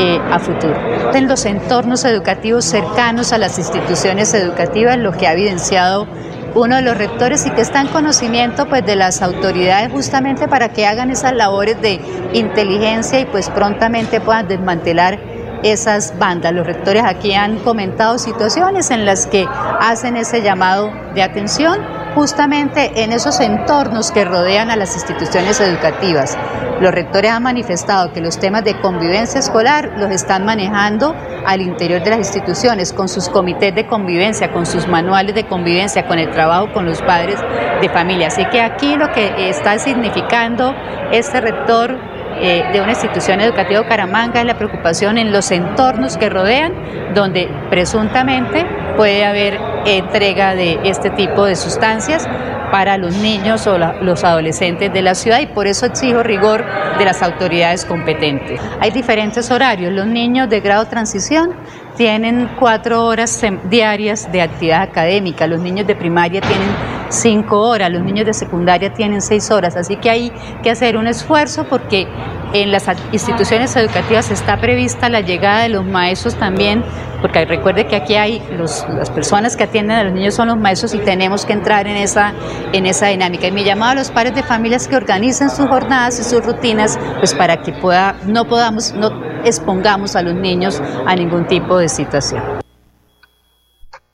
eh, 0.00 0.20
a 0.32 0.40
futuro. 0.40 0.74
En 1.14 1.28
los 1.28 1.46
entornos 1.46 2.04
educativos 2.04 2.64
cercanos 2.64 3.32
a 3.32 3.38
las 3.38 3.56
instituciones 3.56 4.34
educativas, 4.34 4.98
lo 4.98 5.12
que 5.12 5.28
ha 5.28 5.32
evidenciado 5.32 6.08
uno 6.56 6.74
de 6.74 6.82
los 6.82 6.98
rectores 6.98 7.46
y 7.46 7.50
que 7.50 7.60
está 7.60 7.80
en 7.80 7.86
conocimiento 7.86 8.66
pues 8.66 8.84
de 8.84 8.96
las 8.96 9.22
autoridades 9.22 9.92
justamente 9.92 10.48
para 10.48 10.70
que 10.70 10.86
hagan 10.86 11.12
esas 11.12 11.34
labores 11.34 11.80
de 11.80 12.00
inteligencia 12.32 13.20
y 13.20 13.26
pues 13.26 13.48
prontamente 13.48 14.20
puedan 14.20 14.48
desmantelar 14.48 15.20
esas 15.62 16.18
bandas. 16.18 16.52
Los 16.52 16.66
rectores 16.66 17.04
aquí 17.04 17.34
han 17.34 17.60
comentado 17.60 18.18
situaciones 18.18 18.90
en 18.90 19.06
las 19.06 19.28
que 19.28 19.46
hacen 19.80 20.16
ese 20.16 20.42
llamado 20.42 20.90
de 21.14 21.22
atención 21.22 22.01
justamente 22.14 23.02
en 23.02 23.12
esos 23.12 23.40
entornos 23.40 24.12
que 24.12 24.24
rodean 24.24 24.70
a 24.70 24.76
las 24.76 24.94
instituciones 24.94 25.60
educativas. 25.60 26.36
Los 26.80 26.92
rectores 26.92 27.30
han 27.30 27.42
manifestado 27.42 28.12
que 28.12 28.20
los 28.20 28.38
temas 28.38 28.64
de 28.64 28.80
convivencia 28.80 29.38
escolar 29.38 29.92
los 29.96 30.10
están 30.10 30.44
manejando 30.44 31.14
al 31.46 31.60
interior 31.60 32.02
de 32.02 32.10
las 32.10 32.18
instituciones, 32.18 32.92
con 32.92 33.08
sus 33.08 33.28
comités 33.28 33.74
de 33.74 33.86
convivencia, 33.86 34.52
con 34.52 34.66
sus 34.66 34.88
manuales 34.88 35.34
de 35.34 35.46
convivencia, 35.46 36.06
con 36.06 36.18
el 36.18 36.30
trabajo 36.30 36.72
con 36.72 36.86
los 36.86 37.00
padres 37.02 37.36
de 37.80 37.88
familia. 37.88 38.28
Así 38.28 38.44
que 38.46 38.60
aquí 38.60 38.96
lo 38.96 39.12
que 39.12 39.48
está 39.48 39.78
significando 39.78 40.74
este 41.12 41.40
rector 41.40 41.96
eh, 42.40 42.64
de 42.72 42.80
una 42.80 42.90
institución 42.90 43.40
educativa 43.40 43.86
Caramanga 43.86 44.40
es 44.40 44.46
la 44.46 44.56
preocupación 44.56 45.18
en 45.18 45.32
los 45.32 45.50
entornos 45.50 46.16
que 46.16 46.28
rodean, 46.28 46.72
donde 47.14 47.48
presuntamente 47.70 48.66
puede 48.96 49.24
haber 49.24 49.71
entrega 49.86 50.54
de 50.54 50.78
este 50.84 51.10
tipo 51.10 51.44
de 51.44 51.56
sustancias 51.56 52.28
para 52.70 52.96
los 52.96 53.14
niños 53.16 53.66
o 53.66 53.76
los 53.76 54.24
adolescentes 54.24 54.92
de 54.92 55.02
la 55.02 55.14
ciudad 55.14 55.40
y 55.40 55.46
por 55.46 55.66
eso 55.66 55.84
exijo 55.84 56.22
rigor 56.22 56.64
de 56.98 57.04
las 57.04 57.22
autoridades 57.22 57.84
competentes. 57.84 58.60
Hay 58.80 58.90
diferentes 58.90 59.50
horarios. 59.50 59.92
Los 59.92 60.06
niños 60.06 60.48
de 60.48 60.60
grado 60.60 60.86
transición 60.86 61.54
tienen 61.96 62.48
cuatro 62.58 63.04
horas 63.04 63.40
diarias 63.68 64.30
de 64.32 64.42
actividad 64.42 64.82
académica, 64.82 65.46
los 65.46 65.60
niños 65.60 65.86
de 65.86 65.94
primaria 65.94 66.40
tienen 66.40 66.68
cinco 67.08 67.60
horas, 67.60 67.90
los 67.90 68.02
niños 68.02 68.26
de 68.26 68.32
secundaria 68.32 68.92
tienen 68.92 69.20
seis 69.20 69.50
horas, 69.50 69.76
así 69.76 69.96
que 69.96 70.10
hay 70.10 70.32
que 70.62 70.70
hacer 70.70 70.96
un 70.96 71.06
esfuerzo 71.06 71.64
porque 71.68 72.08
en 72.52 72.70
las 72.70 72.86
instituciones 73.12 73.74
educativas 73.76 74.30
está 74.30 74.58
prevista 74.58 75.08
la 75.08 75.20
llegada 75.20 75.62
de 75.62 75.70
los 75.70 75.84
maestros 75.84 76.34
también, 76.34 76.84
porque 77.20 77.44
recuerde 77.44 77.86
que 77.86 77.96
aquí 77.96 78.14
hay 78.14 78.42
las 78.58 79.10
personas 79.10 79.56
que 79.56 79.64
atienden 79.64 79.96
a 79.96 80.04
los 80.04 80.12
niños 80.12 80.34
son 80.34 80.48
los 80.48 80.58
maestros 80.58 80.92
y 80.94 80.98
tenemos 80.98 81.46
que 81.46 81.52
entrar 81.52 81.86
en 81.86 81.96
esa, 81.96 82.34
en 82.72 82.84
esa 82.84 83.06
dinámica. 83.06 83.46
Y 83.46 83.52
me 83.52 83.62
llamaba 83.62 83.92
a 83.92 83.94
los 83.94 84.10
padres 84.10 84.34
de 84.34 84.42
familias 84.42 84.88
que 84.88 84.96
organicen 84.96 85.48
sus 85.48 85.68
jornadas 85.68 86.18
y 86.18 86.24
sus 86.24 86.44
rutinas, 86.44 86.98
pues 87.18 87.32
para 87.32 87.58
que 87.58 87.72
pueda, 87.72 88.16
no 88.26 88.44
podamos, 88.44 88.92
no 88.94 89.10
expongamos 89.44 90.16
a 90.16 90.22
los 90.22 90.34
niños 90.34 90.82
a 91.06 91.14
ningún 91.14 91.46
tipo 91.46 91.78
de 91.78 91.81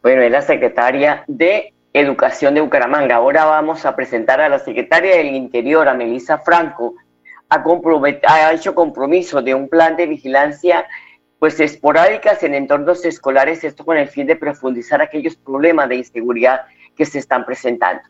Bueno, 0.03 0.23
es 0.23 0.31
la 0.31 0.43
secretaria 0.43 1.25
de 1.27 1.75
Educación 1.93 2.55
de 2.55 2.61
Bucaramanga. 2.61 3.17
Ahora 3.17 3.45
vamos 3.45 3.85
a 3.85 3.97
presentar 3.97 4.41
a 4.41 4.49
la 4.49 4.59
secretaria 4.59 5.17
del 5.17 5.35
Interior, 5.35 5.89
a 5.89 5.95
Melissa 5.95 6.39
Franco, 6.39 6.95
ha, 7.49 8.53
hecho 8.53 8.75
compromiso 8.75 9.43
de 9.43 9.55
un 9.55 9.69
plan 9.69 9.97
de 9.97 10.07
vigilancia 10.07 10.87
pues 11.39 11.61
esporádicas 11.61 12.43
en 12.43 12.55
entornos 12.55 13.05
escolares, 13.05 13.63
esto 13.63 13.85
con 13.85 13.97
el 13.97 14.09
fin 14.09 14.27
de 14.27 14.35
profundizar 14.35 15.01
aquellos 15.01 15.37
problemas 15.37 15.89
de 15.89 15.97
inseguridad 15.97 16.63
que 16.97 17.05
se 17.05 17.21
están 17.21 17.47
presentando. 17.47 18.03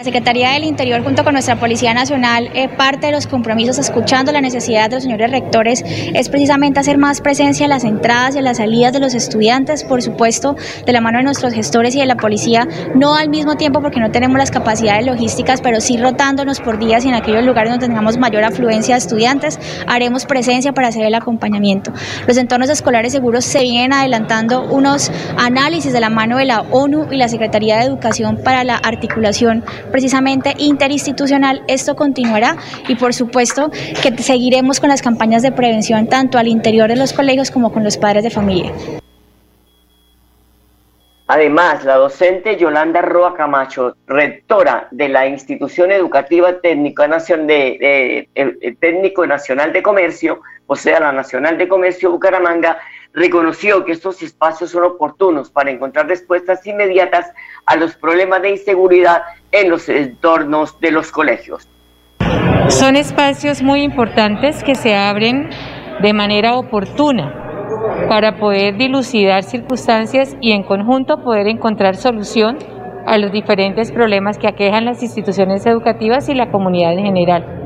La 0.00 0.04
Secretaría 0.04 0.52
del 0.52 0.64
Interior 0.64 1.04
junto 1.04 1.24
con 1.24 1.34
nuestra 1.34 1.56
Policía 1.56 1.92
Nacional, 1.92 2.48
eh, 2.54 2.70
parte 2.70 3.08
de 3.08 3.12
los 3.12 3.26
compromisos, 3.26 3.78
escuchando 3.78 4.32
la 4.32 4.40
necesidad 4.40 4.88
de 4.88 4.96
los 4.96 5.02
señores 5.02 5.30
rectores, 5.30 5.84
es 5.84 6.30
precisamente 6.30 6.80
hacer 6.80 6.96
más 6.96 7.20
presencia 7.20 7.64
en 7.64 7.68
las 7.68 7.84
entradas 7.84 8.34
y 8.34 8.38
en 8.38 8.44
las 8.44 8.56
salidas 8.56 8.94
de 8.94 9.00
los 9.00 9.12
estudiantes, 9.12 9.84
por 9.84 10.00
supuesto, 10.00 10.56
de 10.86 10.92
la 10.94 11.02
mano 11.02 11.18
de 11.18 11.24
nuestros 11.24 11.52
gestores 11.52 11.94
y 11.96 11.98
de 11.98 12.06
la 12.06 12.16
policía, 12.16 12.66
no 12.94 13.14
al 13.14 13.28
mismo 13.28 13.56
tiempo 13.56 13.82
porque 13.82 14.00
no 14.00 14.10
tenemos 14.10 14.38
las 14.38 14.50
capacidades 14.50 15.04
logísticas, 15.04 15.60
pero 15.60 15.82
sí 15.82 15.98
rotándonos 15.98 16.60
por 16.60 16.78
días 16.78 17.04
y 17.04 17.10
en 17.10 17.14
aquellos 17.14 17.44
lugares 17.44 17.70
donde 17.70 17.86
tengamos 17.86 18.16
mayor 18.16 18.42
afluencia 18.44 18.94
de 18.94 19.00
estudiantes, 19.00 19.60
haremos 19.86 20.24
presencia 20.24 20.72
para 20.72 20.88
hacer 20.88 21.04
el 21.04 21.14
acompañamiento. 21.14 21.92
Los 22.26 22.38
entornos 22.38 22.70
escolares 22.70 23.12
seguros 23.12 23.44
se 23.44 23.60
vienen 23.60 23.92
adelantando 23.92 24.62
unos 24.62 25.12
análisis 25.36 25.92
de 25.92 26.00
la 26.00 26.08
mano 26.08 26.38
de 26.38 26.46
la 26.46 26.62
ONU 26.70 27.08
y 27.12 27.18
la 27.18 27.28
Secretaría 27.28 27.76
de 27.76 27.84
Educación 27.84 28.38
para 28.42 28.64
la 28.64 28.76
articulación 28.76 29.62
precisamente 29.90 30.54
interinstitucional, 30.58 31.62
esto 31.68 31.96
continuará 31.96 32.56
y 32.88 32.96
por 32.96 33.14
supuesto 33.14 33.70
que 34.02 34.16
seguiremos 34.22 34.80
con 34.80 34.88
las 34.88 35.02
campañas 35.02 35.42
de 35.42 35.52
prevención 35.52 36.06
tanto 36.08 36.38
al 36.38 36.48
interior 36.48 36.88
de 36.88 36.96
los 36.96 37.12
colegios 37.12 37.50
como 37.50 37.72
con 37.72 37.84
los 37.84 37.96
padres 37.96 38.24
de 38.24 38.30
familia. 38.30 38.72
Además, 41.32 41.84
la 41.84 41.94
docente 41.94 42.56
Yolanda 42.56 43.02
Roa 43.02 43.36
Camacho, 43.36 43.94
rectora 44.08 44.88
de 44.90 45.08
la 45.08 45.28
Institución 45.28 45.92
Educativa 45.92 46.60
Técnico 46.60 47.06
Nacional 47.06 47.46
de, 47.46 48.76
Técnico 48.80 49.24
Nacional 49.24 49.72
de 49.72 49.80
Comercio, 49.80 50.40
o 50.66 50.74
sea, 50.74 50.98
la 50.98 51.12
Nacional 51.12 51.56
de 51.56 51.68
Comercio 51.68 52.10
Bucaramanga, 52.10 52.80
reconoció 53.12 53.84
que 53.84 53.92
estos 53.92 54.20
espacios 54.24 54.72
son 54.72 54.82
oportunos 54.82 55.52
para 55.52 55.70
encontrar 55.70 56.08
respuestas 56.08 56.66
inmediatas 56.66 57.32
a 57.66 57.76
los 57.76 57.94
problemas 57.94 58.42
de 58.42 58.50
inseguridad 58.50 59.22
en 59.52 59.70
los 59.70 59.88
entornos 59.88 60.78
de 60.80 60.90
los 60.90 61.10
colegios. 61.10 61.66
Son 62.68 62.96
espacios 62.96 63.62
muy 63.62 63.82
importantes 63.82 64.62
que 64.62 64.74
se 64.74 64.94
abren 64.94 65.50
de 66.02 66.12
manera 66.12 66.54
oportuna 66.54 67.34
para 68.08 68.38
poder 68.38 68.76
dilucidar 68.76 69.42
circunstancias 69.42 70.36
y 70.40 70.52
en 70.52 70.62
conjunto 70.62 71.22
poder 71.22 71.48
encontrar 71.48 71.96
solución 71.96 72.58
a 73.06 73.18
los 73.18 73.32
diferentes 73.32 73.92
problemas 73.92 74.38
que 74.38 74.48
aquejan 74.48 74.84
las 74.84 75.02
instituciones 75.02 75.66
educativas 75.66 76.28
y 76.28 76.34
la 76.34 76.50
comunidad 76.50 76.92
en 76.92 77.04
general. 77.04 77.60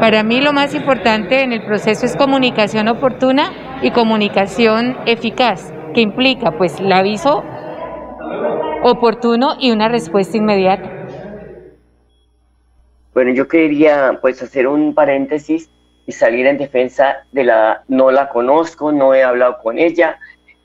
Para 0.00 0.22
mí 0.22 0.40
lo 0.40 0.52
más 0.52 0.74
importante 0.74 1.42
en 1.42 1.52
el 1.52 1.62
proceso 1.62 2.06
es 2.06 2.16
comunicación 2.16 2.88
oportuna 2.88 3.52
y 3.82 3.90
comunicación 3.90 4.96
eficaz, 5.06 5.72
que 5.94 6.00
implica 6.00 6.52
pues 6.52 6.80
el 6.80 6.92
aviso 6.92 7.44
oportuno 8.82 9.54
y 9.58 9.70
una 9.70 9.88
respuesta 9.88 10.36
inmediata. 10.36 10.99
Bueno, 13.20 13.34
yo 13.34 13.48
quería 13.48 14.18
pues 14.22 14.42
hacer 14.42 14.66
un 14.66 14.94
paréntesis 14.94 15.68
y 16.06 16.12
salir 16.12 16.46
en 16.46 16.56
defensa 16.56 17.18
de 17.32 17.44
la, 17.44 17.84
no 17.86 18.10
la 18.10 18.30
conozco, 18.30 18.92
no 18.92 19.12
he 19.12 19.22
hablado 19.22 19.58
con 19.58 19.78
ella 19.78 20.18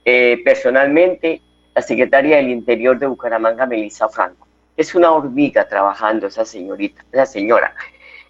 eh, 0.05 0.41
personalmente, 0.45 1.41
la 1.75 1.81
secretaria 1.81 2.37
del 2.37 2.51
Interior 2.51 2.97
de 2.97 3.07
Bucaramanga, 3.07 3.65
Melissa 3.65 4.07
Franco. 4.07 4.47
Es 4.77 4.95
una 4.95 5.11
hormiga 5.11 5.67
trabajando 5.67 6.27
esa 6.27 6.45
señorita, 6.45 7.03
esa 7.11 7.25
señora. 7.25 7.75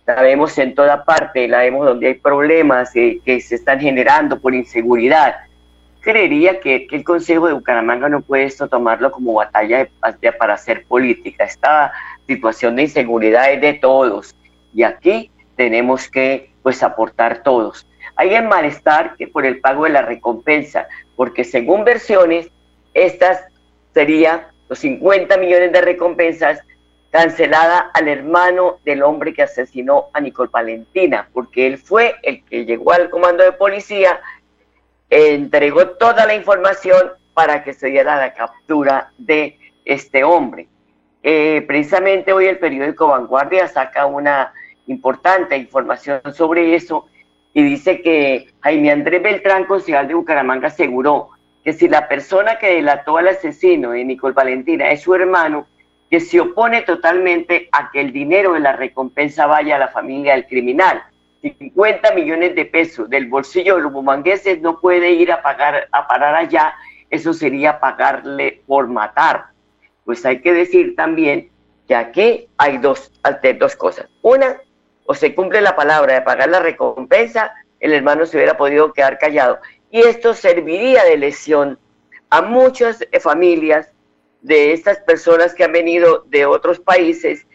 La 0.08 0.24
vemos 0.24 0.58
en 0.58 0.74
toda 0.74 1.06
parte, 1.06 1.48
la 1.48 1.60
vemos 1.60 1.86
donde 1.86 2.08
hay 2.08 2.16
problemas 2.16 2.96
eh, 2.96 3.22
que 3.24 3.40
se 3.40 3.54
están 3.54 3.80
generando 3.80 4.40
por 4.40 4.56
inseguridad. 4.56 5.36
creería 6.02 6.60
que, 6.60 6.88
el 6.90 7.04
Consejo 7.04 7.46
de 7.46 7.54
Bucaramanga 7.54 8.10
no 8.10 8.22
puede 8.22 8.46
esto 8.46 8.68
tomarlo 8.68 9.12
como 9.12 9.36
batalla 9.36 9.88
para 10.40 10.56
hacer 10.56 10.84
política. 10.86 11.44
Esta 11.44 11.94
situación 12.28 12.76
de 12.76 12.84
inseguridad 12.84 13.52
es 13.52 13.62
de 13.62 13.74
todos 13.74 14.36
y 14.74 14.84
aquí 14.84 15.32
tenemos 15.56 16.10
que 16.10 16.52
pues 16.64 16.84
aportar 16.84 17.44
todos. 17.44 17.88
Hay 18.16 18.34
el 18.34 18.48
malestar 18.48 19.16
que 19.18 19.28
por 19.28 19.46
el 19.46 19.60
pago 19.60 19.84
de 19.84 19.92
la 19.92 20.02
recompensa, 20.02 20.88
porque 21.16 21.44
según 21.44 21.84
versiones, 21.84 22.50
estas 22.94 23.44
serían 23.94 24.48
los 24.70 24.80
50 24.80 25.38
millones 25.38 25.72
de 25.72 25.82
recompensas 25.82 26.60
cancelada 27.12 27.92
al 27.94 28.08
hermano 28.10 28.80
del 28.84 29.04
hombre 29.04 29.34
que 29.34 29.44
asesinó 29.44 30.08
a 30.14 30.20
Nicole 30.20 30.50
Valentina, 30.52 31.30
porque 31.34 31.68
él 31.68 31.78
fue 31.78 32.16
el 32.24 32.44
que 32.44 32.66
llegó 32.66 32.92
al 32.92 33.10
comando 33.10 33.44
de 33.44 33.54
policía, 33.54 34.20
entregó 35.10 35.92
toda 35.92 36.26
la 36.26 36.36
información 36.36 37.12
para 37.34 37.64
que 37.64 37.74
se 37.74 37.88
diera 37.88 38.18
la 38.18 38.34
captura 38.34 39.14
de 39.18 39.58
este 39.86 40.26
hombre. 40.26 40.68
Eh, 41.28 41.64
precisamente 41.66 42.34
hoy 42.34 42.46
el 42.46 42.60
periódico 42.60 43.08
Vanguardia 43.08 43.68
saca 43.68 44.06
una 44.06 44.54
importante 44.86 45.58
información 45.58 46.22
sobre 46.32 46.76
eso 46.76 47.08
y 47.52 47.64
dice 47.64 48.04
que 48.04 48.54
Jaime 48.60 48.92
Andrés 48.92 49.24
Beltrán, 49.24 49.66
concejal 49.66 50.08
de 50.08 50.14
Bucaramanga, 50.14 50.68
aseguró 50.68 51.30
que 51.64 51.74
si 51.74 51.88
la 51.88 52.08
persona 52.08 52.60
que 52.60 52.76
delató 52.76 53.18
al 53.18 53.30
asesino 53.30 53.90
de 53.90 54.06
Nicole 54.06 54.36
Valentina 54.36 54.92
es 54.92 55.02
su 55.02 55.16
hermano, 55.16 55.66
que 56.12 56.20
se 56.20 56.40
opone 56.40 56.84
totalmente 56.84 57.70
a 57.72 57.90
que 57.90 58.02
el 58.02 58.14
dinero 58.14 58.54
de 58.54 58.60
la 58.60 58.74
recompensa 58.74 59.48
vaya 59.48 59.78
a 59.78 59.80
la 59.80 59.88
familia 59.88 60.34
del 60.34 60.46
criminal. 60.46 61.02
50 61.42 62.14
millones 62.14 62.54
de 62.54 62.66
pesos 62.66 63.10
del 63.10 63.30
bolsillo 63.30 63.78
de 63.78 63.82
los 63.82 63.92
bumangueses 63.92 64.62
no 64.62 64.80
puede 64.80 65.10
ir 65.14 65.32
a 65.32 65.42
pagar 65.42 65.88
a 65.92 66.08
parar 66.08 66.36
allá, 66.36 66.76
eso 67.10 67.34
sería 67.34 67.80
pagarle 67.80 68.62
por 68.68 68.88
matar. 68.88 69.55
Pues 70.06 70.26
hay 70.26 70.42
que 70.42 70.54
decir 70.54 70.96
también 70.96 71.50
que 71.88 71.96
aquí 71.96 72.48
hay 72.58 72.78
dos, 72.78 73.12
dos 73.60 73.76
cosas. 73.76 74.08
Una, 74.22 74.62
o 75.06 75.14
se 75.14 75.36
cumple 75.36 75.62
la 75.62 75.76
palabra 75.76 76.16
de 76.16 76.22
pagar 76.22 76.50
la 76.50 76.60
recompensa, 76.60 77.54
el 77.80 77.94
hermano 77.94 78.26
se 78.26 78.38
hubiera 78.38 78.58
podido 78.58 78.94
quedar 78.94 79.18
callado. 79.20 79.60
Y 79.92 80.00
esto 80.02 80.34
serviría 80.34 81.04
de 81.04 81.18
lesión 81.18 81.80
a 82.30 82.42
muchas 82.42 83.06
familias 83.22 83.92
de 84.42 84.74
estas 84.74 85.00
personas 85.00 85.54
que 85.54 85.64
han 85.64 85.72
venido 85.72 86.24
de 86.28 86.46
otros 86.46 86.80
países 86.80 87.46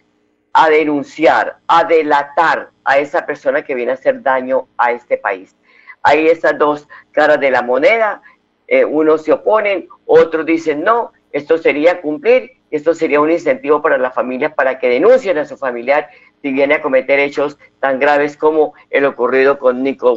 a 0.53 0.69
denunciar, 0.69 1.59
a 1.69 1.85
delatar 1.85 2.71
a 2.85 2.99
esa 2.99 3.25
persona 3.25 3.63
que 3.63 3.75
viene 3.75 3.93
a 3.93 3.95
hacer 3.95 4.23
daño 4.23 4.69
a 4.77 4.93
este 4.93 5.17
país. 5.17 5.55
Hay 6.03 6.27
esas 6.27 6.59
dos 6.59 6.89
caras 7.13 7.39
de 7.41 7.51
la 7.51 7.63
moneda, 7.63 8.23
eh, 8.67 8.85
unos 8.85 9.25
se 9.25 9.33
oponen, 9.33 9.89
otros 10.07 10.47
dicen 10.47 10.83
no, 10.83 11.13
esto 11.33 11.59
sería 11.59 12.01
cumplir, 12.01 12.53
esto 12.71 12.95
sería 12.95 13.21
un 13.21 13.31
incentivo 13.31 13.83
para 13.83 13.99
la 13.99 14.11
familia 14.11 14.55
para 14.55 14.79
que 14.79 14.89
denuncien 14.89 15.39
a 15.39 15.45
su 15.45 15.57
familiar 15.57 16.09
si 16.43 16.53
viene 16.53 16.75
a 16.75 16.83
cometer 16.83 17.19
hechos 17.19 17.59
tan 17.81 17.99
graves 17.99 18.37
como 18.37 18.75
el 18.91 19.05
ocurrido 19.05 19.59
con 19.59 19.83
Nicole, 19.83 20.17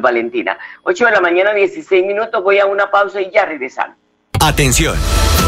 Valentina. 0.00 0.58
8 0.82 1.06
de 1.06 1.10
la 1.10 1.20
mañana, 1.20 1.54
16 1.54 2.04
minutos, 2.04 2.42
voy 2.42 2.58
a 2.58 2.66
una 2.66 2.90
pausa 2.90 3.20
y 3.20 3.30
ya 3.30 3.46
regresamos. 3.46 3.96
Atención, 4.40 4.96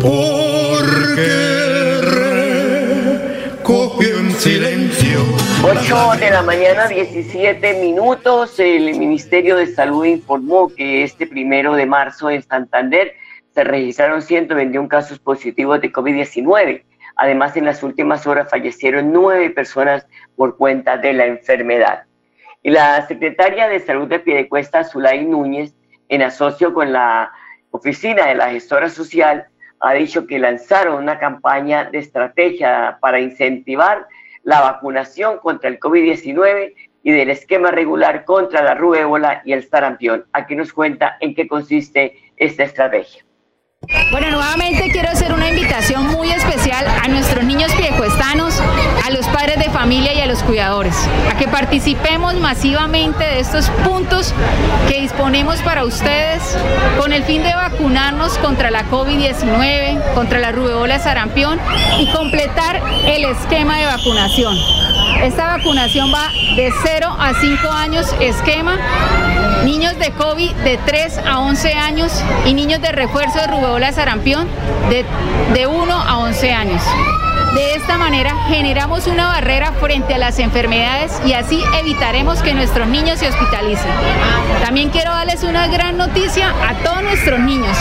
Porque 0.02 1.32
recogió 3.62 4.20
en 4.20 4.32
silencio. 4.34 5.20
8 5.64 6.20
de 6.20 6.30
la 6.30 6.42
mañana, 6.42 6.88
17 6.88 7.82
minutos. 7.82 8.60
El 8.60 8.98
Ministerio 8.98 9.56
de 9.56 9.68
Salud 9.68 10.04
informó 10.04 10.68
que 10.68 11.04
este 11.04 11.26
primero 11.26 11.76
de 11.76 11.86
marzo 11.86 12.30
en 12.30 12.44
Santander 12.44 13.14
se 13.54 13.64
registraron 13.64 14.22
121 14.22 14.90
casos 14.90 15.20
positivos 15.20 15.80
de 15.80 15.94
COVID-19 15.94 16.84
Además, 17.18 17.56
en 17.56 17.64
las 17.64 17.82
últimas 17.82 18.28
horas 18.28 18.50
fallecieron 18.50 19.14
nueve 19.14 19.50
personas 19.50 20.06
por 20.36 20.58
cuenta 20.58 20.98
de 20.98 21.14
la 21.14 21.26
enfermedad. 21.26 22.04
Y 22.66 22.72
la 22.72 23.06
secretaria 23.06 23.68
de 23.68 23.80
Salud 23.80 24.08
de 24.08 24.18
Piedecuesta, 24.18 24.84
Zulay 24.84 25.24
Núñez, 25.24 25.76
en 26.10 26.24
asocio 26.24 26.74
con 26.74 26.92
la 26.92 27.32
oficina 27.70 28.26
de 28.26 28.34
la 28.34 28.50
gestora 28.50 28.90
social, 28.90 29.46
ha 29.82 29.94
dicho 29.94 30.26
que 30.26 30.40
lanzaron 30.40 31.04
una 31.04 31.20
campaña 31.20 31.84
de 31.84 32.00
estrategia 32.00 32.98
para 33.02 33.20
incentivar 33.20 34.08
la 34.42 34.62
vacunación 34.62 35.38
contra 35.38 35.70
el 35.70 35.80
COVID-19 35.80 36.74
y 37.04 37.12
del 37.12 37.30
esquema 37.30 37.70
regular 37.70 38.26
contra 38.26 38.64
la 38.64 38.74
rubéola 38.74 39.44
y 39.46 39.54
el 39.54 39.70
sarampión. 39.70 40.26
Aquí 40.34 40.56
nos 40.56 40.74
cuenta 40.74 41.18
en 41.20 41.36
qué 41.36 41.48
consiste 41.48 42.18
esta 42.36 42.64
estrategia. 42.64 43.24
Bueno, 44.10 44.32
nuevamente 44.32 44.90
quiero 44.92 45.15
familia 49.86 50.16
y 50.16 50.20
a 50.20 50.26
los 50.26 50.42
cuidadores, 50.42 50.96
a 51.32 51.38
que 51.38 51.48
participemos 51.48 52.34
masivamente 52.40 53.24
de 53.24 53.40
estos 53.40 53.70
puntos 53.86 54.34
que 54.88 55.00
disponemos 55.00 55.62
para 55.62 55.86
ustedes 55.86 56.42
con 56.98 57.14
el 57.14 57.24
fin 57.24 57.44
de 57.44 57.54
vacunarnos 57.54 58.36
contra 58.40 58.72
la 58.72 58.90
COVID-19, 58.90 60.16
contra 60.16 60.40
la 60.40 60.52
rubeola 60.52 60.98
sarampión 60.98 61.60
y 62.00 62.08
completar 62.08 62.82
el 63.06 63.26
esquema 63.26 63.78
de 63.78 63.86
vacunación. 63.86 64.58
Esta 65.22 65.56
vacunación 65.56 66.12
va 66.12 66.32
de 66.56 66.74
0 66.82 67.16
a 67.20 67.36
5 67.40 67.70
años 67.70 68.08
esquema, 68.20 68.80
niños 69.66 70.00
de 70.00 70.10
COVID 70.14 70.52
de 70.64 70.80
3 70.84 71.20
a 71.28 71.42
11 71.42 71.74
años 71.74 72.24
y 72.48 72.56
niños 72.56 72.82
de 72.82 72.92
refuerzo 72.92 73.38
de 73.38 73.46
rubeola 73.46 73.92
sarampión 73.92 74.48
de, 74.90 75.06
de 75.54 75.68
1 75.68 75.94
a 75.94 76.18
11 76.18 76.54
años. 76.54 76.82
De 77.56 77.74
esta 77.76 77.98
manera 77.98 78.36
generamos 78.50 79.08
una 79.08 79.28
barrera 79.28 79.72
frente 79.80 80.14
a 80.14 80.18
las 80.18 80.40
enfermedades 80.40 81.22
y 81.26 81.32
así 81.32 81.64
evitaremos 81.80 82.42
que 82.42 82.54
nuestros 82.54 82.86
niños 82.90 83.20
se 83.20 83.30
hospitalicen. 83.30 83.90
También 84.62 84.90
quiero 84.90 85.12
darles 85.12 85.42
una 85.44 85.66
gran 85.68 85.96
noticia 85.96 86.50
a 86.50 86.74
todos 86.84 87.02
nuestros 87.02 87.40
niños. 87.40 87.78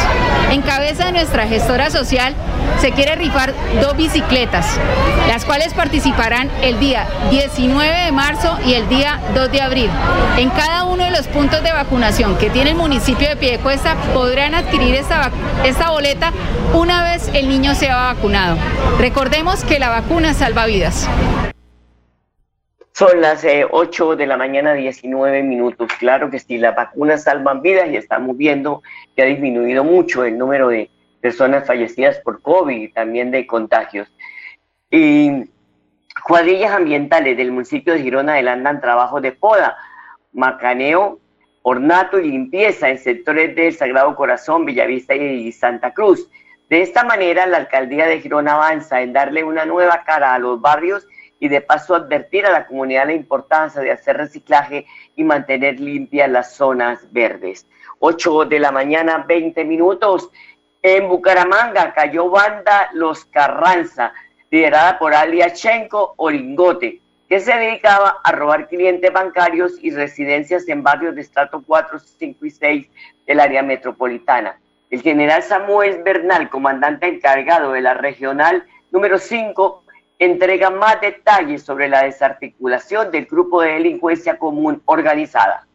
En 0.53 0.63
cabeza 0.63 1.07
de 1.07 1.13
nuestra 1.13 1.49
gestora 1.49 1.91
social 1.91 2.37
se 2.81 2.93
quiere 2.93 3.17
rifar 3.17 3.53
dos 3.81 3.97
bicicletas, 3.97 4.79
las 5.27 5.45
cuales 5.45 5.75
participarán 5.75 6.51
el 6.63 6.79
día 6.79 7.09
19 7.31 8.05
de 8.05 8.13
marzo 8.13 8.57
y 8.65 8.75
el 8.75 8.89
día 8.89 9.21
2 9.35 9.51
de 9.51 9.61
abril. 9.61 9.91
En 10.37 10.51
cada 10.51 10.85
uno 10.85 11.03
de 11.05 11.11
los 11.11 11.27
puntos 11.27 11.65
de 11.65 11.73
vacunación 11.73 12.37
que 12.37 12.49
tiene 12.49 12.71
el 12.71 12.77
municipio 12.77 13.29
de 13.29 13.37
Piedecuesta 13.37 13.97
podrán 14.13 14.55
adquirir 14.55 14.95
esta, 14.95 15.33
esta 15.65 15.91
boleta 15.91 16.33
una 16.75 17.03
vez 17.03 17.29
el 17.35 17.49
niño 17.49 17.75
sea 17.75 17.97
vacunado. 18.15 18.57
Recordemos 18.99 19.64
que 19.69 19.79
la 19.79 19.89
vacuna 19.89 20.35
salva 20.35 20.67
vidas. 20.67 21.09
Son 22.93 23.21
las 23.21 23.45
8 23.71 24.13
eh, 24.13 24.17
de 24.17 24.27
la 24.27 24.37
mañana, 24.37 24.75
19 24.75 25.43
minutos. 25.43 25.89
Claro 25.99 26.31
que 26.31 26.39
sí, 26.39 26.59
las 26.59 26.77
vacunas 26.77 27.25
salvan 27.25 27.63
vidas 27.63 27.89
y 27.91 27.97
estamos 27.97 28.37
viendo 28.37 28.83
que 29.17 29.23
ha 29.23 29.27
disminuido 29.27 29.83
mucho 29.83 30.25
el 30.25 30.39
número 30.39 30.69
de 30.69 30.91
personas 31.21 31.67
fallecidas 31.67 32.19
por 32.19 32.41
COVID 32.43 32.77
y 32.77 32.89
también 32.89 33.31
de 33.31 33.47
contagios. 33.47 34.09
Y 34.91 35.51
cuadrillas 36.25 36.73
ambientales 36.73 37.37
del 37.37 37.51
municipio 37.51 37.95
de 37.95 38.03
Girona 38.03 38.35
adelantan 38.35 38.81
trabajos 38.81 39.23
de 39.23 39.33
poda, 39.33 39.77
macaneo, 40.33 41.19
ornato 41.63 42.21
y 42.21 42.31
limpieza 42.31 42.91
en 42.91 42.99
sectores 42.99 43.57
del 43.57 43.75
Sagrado 43.75 44.15
Corazón, 44.15 44.65
Villavista 44.65 45.15
y 45.15 45.51
Santa 45.51 45.93
Cruz. 45.93 46.29
De 46.75 46.83
esta 46.83 47.05
manera, 47.05 47.47
la 47.47 47.59
alcaldía 47.59 48.09
de 48.09 48.21
Girón 48.21 48.49
avanza 48.49 49.01
en 49.01 49.13
darle 49.13 49.45
una 49.45 49.65
nueva 49.65 50.03
cara 50.03 50.35
a 50.35 50.41
los 50.41 50.61
barrios 50.61 51.07
y 51.39 51.47
de 51.47 51.61
paso 51.61 51.95
advertir 51.95 52.47
a 52.47 52.51
la 52.51 52.67
comunidad 52.67 53.07
la 53.07 53.13
importancia 53.13 53.81
de 53.81 53.93
hacer 53.93 54.17
reciclaje 54.17 54.85
y 55.15 55.23
mantener 55.23 55.79
limpias 55.79 56.29
las 56.29 56.57
zonas 56.57 57.07
verdes. 57.13 57.69
8 58.01 58.47
de 58.47 58.59
la 58.59 58.73
mañana, 58.73 59.19
20 59.19 59.65
minutos. 59.65 60.33
En 60.83 61.09
Bucaramanga 61.09 61.95
cayó 61.95 62.29
banda 62.29 62.91
Los 62.93 63.25
Carranza. 63.27 64.13
liderada 64.51 64.99
por 64.99 65.15
Aliachenko 65.15 66.15
Olingote, 66.17 67.01
que 67.29 67.39
se 67.39 67.57
dedicaba 67.57 68.19
a 68.25 68.33
robar 68.33 68.67
clientes 68.67 69.13
bancarios 69.13 69.75
y 69.81 69.93
residencias 69.93 70.69
en 70.69 70.83
barrios 70.83 71.15
de 71.15 71.21
estrato 71.21 71.63
4, 71.65 72.01
5 72.01 72.47
y 72.47 72.51
6 72.51 72.91
del 73.29 73.39
área 73.39 73.63
metropolitana. 73.63 74.59
El 74.95 75.03
general 75.03 75.43
Samuel 75.43 76.05
Bernal, 76.05 76.49
comandante 76.49 77.09
encargado 77.09 77.73
de 77.73 77.81
la 77.81 77.95
regional 77.95 78.65
número 78.93 79.19
5, 79.19 79.83
entrega 80.21 80.71
más 80.71 81.01
detalles 81.01 81.65
sobre 81.65 81.89
la 81.89 82.05
desarticulación 82.05 83.11
del 83.11 83.27
grupo 83.27 83.61
de 83.61 83.73
delincuencia 83.73 84.39
común 84.39 84.83
organizada 84.85 85.67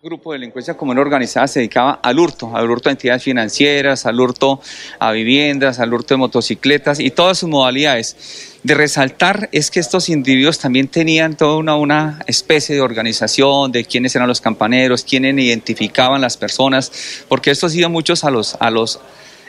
grupo 0.00 0.30
de 0.30 0.38
delincuencia 0.38 0.76
común 0.76 0.96
organizada 0.98 1.48
se 1.48 1.58
dedicaba 1.58 1.98
al 2.04 2.20
hurto, 2.20 2.56
al 2.56 2.70
hurto 2.70 2.88
a 2.88 2.92
entidades 2.92 3.24
financieras, 3.24 4.06
al 4.06 4.20
hurto 4.20 4.60
a 5.00 5.10
viviendas, 5.10 5.80
al 5.80 5.92
hurto 5.92 6.14
de 6.14 6.18
motocicletas 6.18 7.00
y 7.00 7.10
todas 7.10 7.38
sus 7.38 7.48
modalidades. 7.48 8.60
De 8.62 8.74
resaltar 8.74 9.48
es 9.50 9.72
que 9.72 9.80
estos 9.80 10.08
individuos 10.08 10.60
también 10.60 10.86
tenían 10.86 11.36
toda 11.36 11.56
una, 11.56 11.74
una 11.74 12.20
especie 12.28 12.76
de 12.76 12.80
organización 12.80 13.72
de 13.72 13.84
quiénes 13.84 14.14
eran 14.14 14.28
los 14.28 14.40
campaneros, 14.40 15.02
quiénes 15.02 15.36
identificaban 15.36 16.20
las 16.20 16.36
personas, 16.36 17.24
porque 17.26 17.50
estos 17.50 17.74
iban 17.74 17.90
muchos 17.90 18.22
a 18.22 18.30
los, 18.30 18.56
a 18.60 18.70
los 18.70 19.00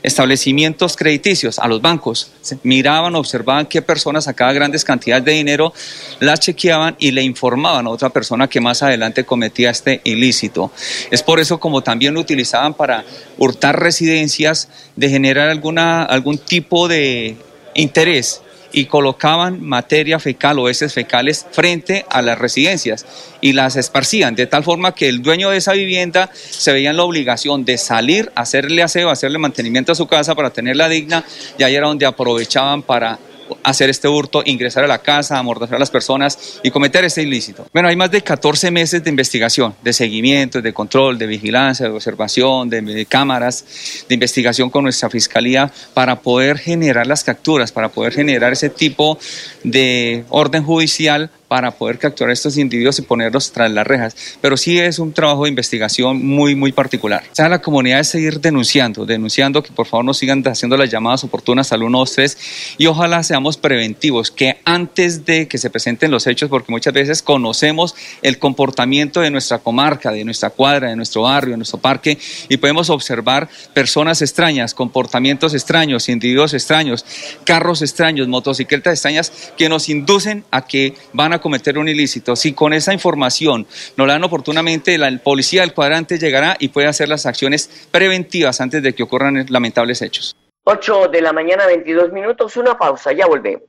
establecimientos 0.04 0.96
crediticios, 0.96 1.60
a 1.60 1.68
los 1.68 1.82
bancos. 1.82 2.32
Miraban, 2.64 3.16
observaban 3.16 3.66
qué 3.66 3.82
persona 3.82 4.22
sacaba 4.22 4.54
grandes 4.54 4.84
cantidades 4.84 5.26
de 5.26 5.34
dinero, 5.34 5.74
las 6.20 6.40
chequeaban 6.40 6.96
y 7.00 7.12
le 7.12 7.24
informaban 7.24 7.88
a 7.88 7.90
otra 7.90 8.10
persona 8.10 8.48
que 8.48 8.62
más 8.62 8.84
adelante 8.84 9.26
cometía 9.26 9.70
este 9.70 10.02
ilícito. 10.04 10.72
Es 11.12 11.24
por 11.24 11.40
eso 11.40 11.60
como 11.60 11.82
también 11.82 12.14
lo 12.14 12.20
utilizaban 12.20 12.74
para 12.74 13.04
hurtar 13.38 13.80
residencias, 13.80 14.70
de 14.96 15.10
generar 15.10 15.50
alguna, 15.50 16.04
algún 16.04 16.38
tipo 16.38 16.88
de 16.88 17.38
interés 17.74 18.42
y 18.72 18.86
colocaban 18.86 19.64
materia 19.64 20.20
fecal 20.20 20.60
o 20.60 20.70
heces 20.70 20.94
fecales 20.94 21.46
frente 21.52 22.06
a 22.10 22.22
las 22.22 22.38
residencias 22.38 23.06
y 23.42 23.54
las 23.54 23.76
esparcían, 23.76 24.36
de 24.36 24.48
tal 24.48 24.64
forma 24.64 24.94
que 24.94 25.10
el 25.10 25.22
dueño 25.22 25.50
de 25.50 25.58
esa 25.58 25.74
vivienda 25.74 26.30
se 26.34 26.72
veía 26.72 26.90
en 26.92 26.98
la 26.98 27.04
obligación 27.04 27.66
de 27.66 27.78
salir, 27.78 28.32
hacerle 28.36 28.84
aseo, 28.84 29.10
hacerle 29.10 29.38
mantenimiento 29.38 29.92
a 29.92 29.96
su 29.96 30.08
casa 30.08 30.36
para 30.36 30.52
tenerla 30.52 30.90
digna, 30.90 31.24
y 31.58 31.64
ahí 31.64 31.76
era 31.76 31.88
donde 31.88 32.06
aprovechaban 32.06 32.84
para 32.84 33.20
hacer 33.64 33.90
este 33.90 34.08
hurto, 34.08 34.42
ingresar 34.46 34.84
a 34.84 34.88
la 34.88 35.00
casa, 35.00 35.38
amordazar 35.38 35.76
a 35.76 35.80
las 35.80 35.92
personas 35.92 36.60
y 36.64 36.72
cometer 36.72 37.04
este 37.04 37.22
ilícito. 37.22 37.68
Bueno, 37.74 37.90
hay 37.90 37.96
más 37.96 38.12
de 38.12 38.22
14 38.22 38.72
meses 38.72 39.04
de 39.04 39.10
investigación, 39.10 39.76
de 39.82 39.94
seguimiento, 39.94 40.62
de 40.62 40.74
control, 40.74 41.18
de 41.18 41.28
vigilancia, 41.28 41.86
de 41.88 41.92
observación, 41.92 42.70
de, 42.70 43.06
cámaras, 43.06 44.06
de 44.08 44.14
investigación 44.14 44.70
con 44.70 44.84
nuestra 44.84 45.10
fiscalía 45.10 45.72
para 45.94 46.20
poder 46.20 46.58
generar 46.58 47.08
las 47.08 47.24
capturas, 47.24 47.72
para 47.72 47.90
poder 47.90 48.14
generar 48.14 48.54
ese 48.54 48.70
tipo 48.70 49.18
de 49.64 50.26
orden 50.30 50.64
judicial 50.64 51.30
para 51.50 51.72
poder 51.72 51.98
capturar 51.98 52.32
estos 52.32 52.58
individuos 52.58 53.00
y 53.00 53.02
ponerlos 53.02 53.52
tras 53.52 53.70
las 53.72 53.86
rejas. 53.86 54.16
Pero 54.40 54.56
sí 54.56 54.80
es 54.80 55.00
un 55.00 55.12
trabajo 55.12 55.44
de 55.44 55.50
investigación 55.50 56.26
muy, 56.26 56.56
muy 56.56 56.72
particular. 56.72 57.24
O 57.30 57.36
sea, 57.36 57.50
la 57.50 57.60
comunidad 57.60 58.00
es 58.00 58.08
seguir 58.08 58.40
denunciando, 58.40 59.06
denunciando 59.06 59.62
que 59.64 59.72
por 59.74 59.88
favor 59.88 60.06
nos 60.06 60.20
sigan 60.20 60.48
haciendo 60.48 60.78
las 60.78 60.90
llamadas 60.90 61.24
oportunas 61.24 61.74
al 61.74 61.80
123 61.80 62.76
y 62.78 62.86
ojalá 62.86 63.24
seamos 63.24 63.58
preventivos, 63.58 64.30
que 64.30 64.58
antes 64.64 65.26
de 65.26 65.48
que 65.48 65.58
se 65.58 65.72
presenten 65.72 66.12
los 66.12 66.28
hechos, 66.28 66.50
porque 66.50 66.72
muchas 66.72 66.94
veces 66.94 67.24
conocemos 67.24 67.96
el 68.22 68.38
comportamiento 68.38 69.22
de 69.22 69.32
nuestra 69.32 69.58
comarca, 69.58 70.12
de 70.12 70.24
nuestra 70.24 70.52
cuadra, 70.52 70.90
de 70.90 70.96
nuestro 70.96 71.24
barrio, 71.24 71.52
de 71.52 71.58
nuestro 71.58 71.80
parque 71.80 72.20
y 72.48 72.58
podemos 72.58 72.92
observar 72.92 73.50
personas 73.74 74.22
extrañas, 74.22 74.76
comportamientos 74.76 75.56
extraños, 75.56 76.10
individuos 76.10 76.54
extraños, 76.54 77.06
carros 77.44 77.82
extraños, 77.82 78.28
motocicletas 78.28 78.94
extrañas 78.94 79.32
que 79.58 79.68
nos 79.68 79.90
inducen 79.90 80.44
a 80.52 80.68
que 80.68 80.94
van 81.14 81.34
a 81.34 81.39
cometer 81.40 81.78
un 81.78 81.90
ilícito. 81.90 82.36
Si 82.36 82.54
con 82.54 82.74
esa 82.74 82.94
información 82.94 83.68
no 83.98 84.06
la 84.06 84.14
dan 84.14 84.24
oportunamente, 84.24 84.98
la, 84.98 85.10
policía 85.18 85.62
del 85.62 85.74
cuadrante 85.74 86.18
llegará 86.18 86.56
y 86.60 86.70
puede 86.70 86.88
hacer 86.88 87.10
las 87.10 87.26
acciones 87.26 87.70
preventivas 87.92 88.62
antes 88.62 88.82
de 88.84 88.94
que 88.94 89.04
ocurran 89.04 89.46
lamentables 89.50 90.02
hechos. 90.02 90.36
8 90.72 91.08
de 91.08 91.24
la 91.24 91.34
mañana, 91.34 91.66
22 91.66 92.12
minutos, 92.12 92.56
una 92.56 92.78
pausa, 92.78 93.12
ya 93.12 93.26
volvemos. 93.26 93.64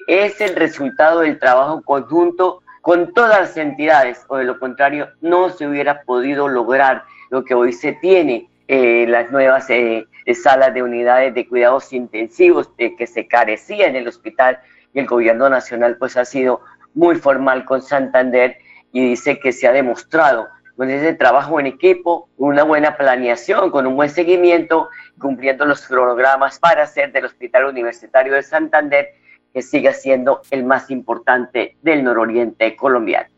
es 0.08 0.40
el 0.40 0.56
resultado 0.56 1.20
del 1.20 1.38
trabajo 1.38 1.82
conjunto 1.82 2.62
con 2.80 3.12
todas 3.12 3.40
las 3.40 3.56
entidades, 3.56 4.24
o 4.28 4.38
de 4.38 4.44
lo 4.44 4.58
contrario, 4.58 5.10
no 5.20 5.50
se 5.50 5.68
hubiera 5.68 6.02
podido 6.02 6.48
lograr 6.48 7.04
lo 7.30 7.44
que 7.44 7.54
hoy 7.54 7.72
se 7.72 7.92
tiene, 7.92 8.48
eh, 8.66 9.06
las 9.06 9.30
nuevas 9.30 9.68
eh, 9.70 10.06
salas 10.34 10.74
de 10.74 10.82
unidades 10.82 11.34
de 11.34 11.48
cuidados 11.48 11.92
intensivos 11.92 12.74
de 12.76 12.96
que 12.96 13.06
se 13.06 13.26
carecía 13.26 13.86
en 13.86 13.96
el 13.96 14.08
hospital 14.08 14.58
y 14.92 15.00
el 15.00 15.06
gobierno 15.06 15.48
nacional 15.48 15.96
pues 15.98 16.16
ha 16.16 16.24
sido 16.24 16.60
muy 16.94 17.16
formal 17.16 17.64
con 17.64 17.82
Santander 17.82 18.58
y 18.92 19.10
dice 19.10 19.38
que 19.38 19.52
se 19.52 19.68
ha 19.68 19.72
demostrado 19.72 20.48
con 20.76 20.88
ese 20.88 21.12
trabajo 21.12 21.60
en 21.60 21.66
equipo, 21.66 22.30
una 22.38 22.62
buena 22.64 22.96
planeación, 22.96 23.70
con 23.70 23.86
un 23.86 23.96
buen 23.96 24.08
seguimiento, 24.08 24.88
cumpliendo 25.18 25.66
los 25.66 25.86
cronogramas 25.86 26.58
para 26.58 26.84
hacer 26.84 27.12
del 27.12 27.26
Hospital 27.26 27.66
Universitario 27.66 28.32
de 28.32 28.42
Santander 28.42 29.08
que 29.52 29.62
siga 29.62 29.92
siendo 29.92 30.40
el 30.50 30.64
más 30.64 30.90
importante 30.90 31.76
del 31.82 32.02
nororiente 32.02 32.76
colombiano. 32.76 33.28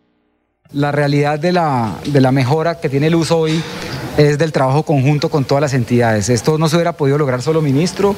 La 0.73 0.93
realidad 0.93 1.39
de 1.39 1.53
la, 1.53 1.97
de 2.07 2.21
la 2.21 2.33
mejora 2.33 2.81
que 2.81 2.89
tiene 2.89 3.09
el 3.09 3.17
uso 3.17 3.39
hoy 3.39 3.61
es 4.17 4.39
del 4.39 4.53
trabajo 4.53 4.83
conjunto 4.83 5.31
con 5.31 5.45
todas 5.45 5.63
las 5.63 5.75
entidades. 5.75 6.29
Esto 6.29 6.59
no 6.59 6.69
se 6.69 6.77
hubiera 6.77 6.93
podido 6.93 7.19
lograr 7.19 7.43
solo 7.43 7.63
ministro, 7.63 8.15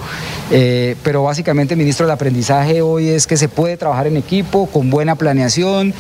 eh, 0.51 0.97
pero 1.03 1.23
básicamente 1.23 1.77
ministro 1.77 2.07
del 2.07 2.13
aprendizaje 2.13 2.83
hoy 2.83 3.09
es 3.09 3.27
que 3.27 3.37
se 3.37 3.49
puede 3.49 3.77
trabajar 3.77 4.07
en 4.07 4.17
equipo, 4.17 4.67
con 4.67 4.91
buena 4.91 5.15
planeación, 5.15 5.95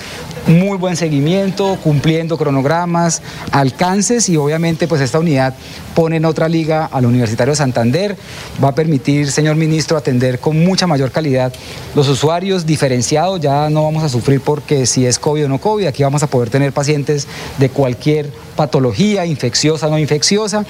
muy 0.47 0.77
buen 0.79 0.97
seguimiento, 0.97 1.79
cumpliendo 1.83 2.37
cronogramas, 2.37 3.23
alcances 3.53 4.29
y 4.29 4.37
obviamente 4.37 4.89
pues 4.89 5.01
esta 5.01 5.19
unidad 5.19 5.55
pone 5.95 6.17
en 6.17 6.25
otra 6.25 6.49
liga 6.49 6.87
al 6.87 7.07
Universitario 7.07 7.53
de 7.53 7.57
Santander, 7.57 8.17
va 8.63 8.69
a 8.69 8.75
permitir, 8.75 9.31
señor 9.31 9.57
ministro, 9.57 9.97
atender 9.97 10.41
con 10.41 10.59
mucha 10.65 10.87
mayor 10.87 11.13
calidad 11.13 11.53
los 11.95 12.09
usuarios 12.09 12.67
diferenciados, 12.67 13.41
ya 13.41 13.71
no 13.71 13.85
vamos 13.85 14.03
a 14.03 14.09
sufrir 14.09 14.41
porque 14.41 14.87
si 14.87 15.07
es 15.07 15.19
COVID 15.19 15.45
o 15.45 15.49
no 15.49 15.59
COVID, 15.61 15.87
aquí 15.87 16.03
vamos 16.03 16.23
a 16.23 16.27
poder 16.27 16.51
tener 16.51 16.73
pacientes 16.73 17.29
de 17.59 17.69
cualquier 17.69 18.31
patología 18.57 19.27
infecciosa 19.27 19.89
no 19.89 19.99
infecciosa. 19.99 20.65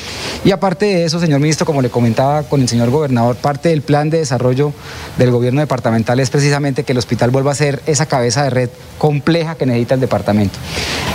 Y 0.44 0.50
aparte 0.50 0.86
de 0.86 1.04
eso, 1.04 1.20
señor 1.20 1.40
ministro, 1.40 1.66
como 1.66 1.82
le 1.82 1.90
comentaba 1.90 2.42
con 2.42 2.60
el 2.60 2.68
señor 2.68 2.90
gobernador, 2.90 3.36
parte 3.36 3.68
del 3.68 3.82
plan 3.82 4.10
de 4.10 4.18
desarrollo 4.18 4.72
del 5.18 5.30
gobierno 5.30 5.60
departamental 5.60 6.20
es 6.20 6.30
precisamente 6.30 6.84
que 6.84 6.92
el 6.92 6.98
hospital 6.98 7.30
vuelva 7.30 7.52
a 7.52 7.54
ser 7.54 7.82
esa 7.86 8.06
cabeza 8.06 8.44
de 8.44 8.50
red 8.50 8.70
compleja 8.98 9.54
que 9.54 9.66
necesita 9.66 9.94
el 9.94 10.00
departamento. 10.00 10.58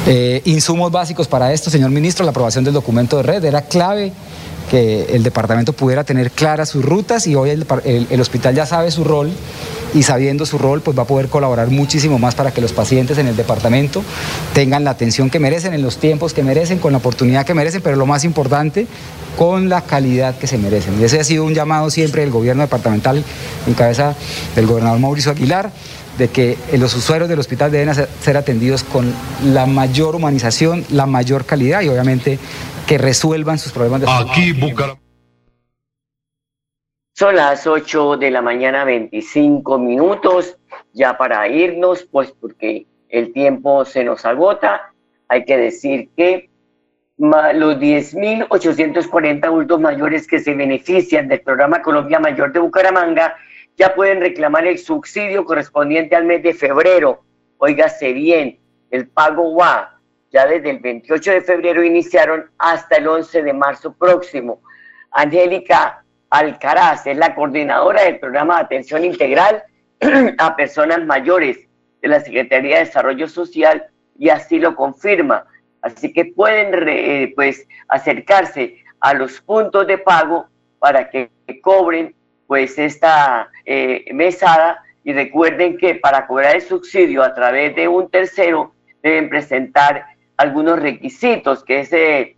Eh, 0.08 0.41
insumos 0.45 0.91
básicos 0.91 1.27
para 1.27 1.53
esto, 1.53 1.69
señor 1.69 1.91
ministro, 1.91 2.25
la 2.25 2.32
aprobación 2.32 2.63
del 2.63 2.73
documento 2.73 3.17
de 3.17 3.23
red 3.23 3.43
era 3.43 3.62
clave 3.63 4.13
que 4.69 5.08
el 5.15 5.23
departamento 5.23 5.73
pudiera 5.73 6.03
tener 6.03 6.32
claras 6.32 6.69
sus 6.69 6.86
rutas 6.86 7.27
y 7.27 7.36
hoy 7.36 7.49
el, 7.49 8.21
hospital 8.21 8.55
ya 8.55 8.65
sabe 8.65 8.91
su 8.91 9.03
rol 9.03 9.32
y 9.93 10.04
sabiendo 10.04 10.45
su 10.45 10.58
rol 10.58 10.82
pues 10.82 10.97
va 10.97 11.04
a 11.04 11.08
poder 11.08 11.30
colaborar 11.30 11.69
muchísimo 11.69 12.19
más 12.19 12.36
para 12.36 12.52
que 12.52 12.62
los 12.62 12.73
pacientes 12.73 13.17
en 13.17 13.28
el 13.28 13.36
departamento 13.36 14.04
tengan 14.54 14.84
la 14.84 14.91
atención 14.91 15.30
que 15.30 15.39
merecen 15.39 15.73
en 15.73 15.82
los 15.82 15.97
tiempos 15.97 16.34
que 16.34 16.43
merecen, 16.43 16.80
con 16.80 16.91
la 16.91 16.99
oportunidad 16.99 17.45
que 17.45 17.54
merecen, 17.54 17.82
pero 17.82 17.95
lo 17.95 18.06
más 18.06 18.23
importante, 18.23 18.88
con 19.38 19.69
la 19.69 19.82
calidad 19.82 20.38
que 20.38 20.47
se 20.47 20.58
merecen. 20.58 20.99
Y 20.99 21.04
ese 21.04 21.19
ha 21.19 21.23
sido 21.23 21.45
un 21.45 21.54
llamado 21.54 21.89
siempre 21.89 22.21
del 22.21 22.32
gobierno 22.32 22.62
departamental 22.62 23.23
en 23.67 23.73
cabeza 23.73 24.15
del 24.56 24.67
gobernador 24.67 24.99
Mauricio 24.99 25.32
Aguilar 25.32 25.71
de 26.17 26.28
que 26.28 26.58
los 26.78 26.93
usuarios 26.95 27.30
del 27.30 27.39
hospital 27.39 27.71
deben 27.71 27.95
ser 27.95 28.38
atendidos 28.38 28.84
con 28.84 29.13
la 29.43 29.65
mayor 29.65 30.15
humanización, 30.15 30.86
la 30.89 31.06
mayor 31.06 31.45
calidad 31.45 31.82
y 31.82 31.88
obviamente 31.88 32.38
que 32.86 32.97
resuelvan 32.97 33.58
sus 33.58 33.71
problemas 33.71 34.02
de 34.02 34.08
salud. 34.08 34.30
Aquí 34.30 34.54
Son 37.19 37.36
las 37.36 37.67
8 37.67 38.15
de 38.15 38.32
la 38.32 38.41
mañana, 38.41 38.86
25 38.86 39.77
minutos, 39.77 40.58
ya 40.93 41.17
para 41.17 41.49
irnos, 41.49 42.05
pues 42.05 42.32
porque 42.32 42.88
el 43.10 43.34
tiempo 43.34 43.84
se 43.84 44.05
nos 44.05 44.25
agota. 44.25 44.93
Hay 45.27 45.43
que 45.43 45.58
decir 45.58 46.08
que 46.15 46.49
los 47.17 47.75
10.840 47.75 49.43
adultos 49.43 49.82
mayores 49.82 50.27
que 50.27 50.39
se 50.39 50.53
benefician 50.53 51.27
del 51.27 51.41
programa 51.41 51.82
Colombia 51.82 52.21
Mayor 52.21 52.53
de 52.53 52.62
Bucaramanga 52.62 53.36
ya 53.75 53.93
pueden 53.95 54.21
reclamar 54.21 54.65
el 54.65 54.77
subsidio 54.77 55.43
correspondiente 55.43 56.15
al 56.15 56.23
mes 56.23 56.41
de 56.41 56.53
febrero. 56.53 57.25
Óigase 57.58 58.13
bien, 58.13 58.58
el 58.91 59.10
pago 59.10 59.55
WA 59.55 59.99
ya 60.32 60.45
desde 60.45 60.69
el 60.69 60.79
28 60.79 61.32
de 61.32 61.41
febrero 61.41 61.84
iniciaron 61.84 62.49
hasta 62.58 62.95
el 62.95 63.10
11 63.10 63.43
de 63.43 63.51
marzo 63.51 63.93
próximo. 63.93 64.62
Angélica 65.12 66.05
Alcaraz 66.29 67.07
es 67.07 67.17
la 67.17 67.35
coordinadora 67.35 68.03
del 68.03 68.19
programa 68.19 68.57
de 68.57 68.63
atención 68.63 69.03
integral 69.03 69.63
a 70.37 70.55
personas 70.55 71.05
mayores 71.05 71.59
de 72.01 72.07
la 72.07 72.19
Secretaría 72.19 72.77
de 72.77 72.85
Desarrollo 72.85 73.27
Social 73.27 73.87
y 74.17 74.29
así 74.29 74.59
lo 74.59 74.75
confirma. 74.75 75.45
Así 75.81 76.13
que 76.13 76.25
pueden 76.25 76.87
eh, 76.87 77.33
pues 77.35 77.67
acercarse 77.87 78.77
a 78.99 79.13
los 79.13 79.41
puntos 79.41 79.87
de 79.87 79.97
pago 79.97 80.47
para 80.79 81.09
que 81.09 81.29
cobren 81.61 82.15
pues 82.47 82.77
esta 82.79 83.49
eh, 83.65 84.05
mesada 84.13 84.83
y 85.03 85.13
recuerden 85.13 85.77
que 85.77 85.95
para 85.95 86.27
cobrar 86.27 86.55
el 86.55 86.61
subsidio 86.61 87.23
a 87.23 87.33
través 87.33 87.75
de 87.75 87.87
un 87.87 88.09
tercero 88.09 88.73
deben 89.01 89.29
presentar 89.29 90.05
algunos 90.37 90.79
requisitos, 90.79 91.63
que 91.63 91.81
es 91.81 91.93
eh, 91.93 92.35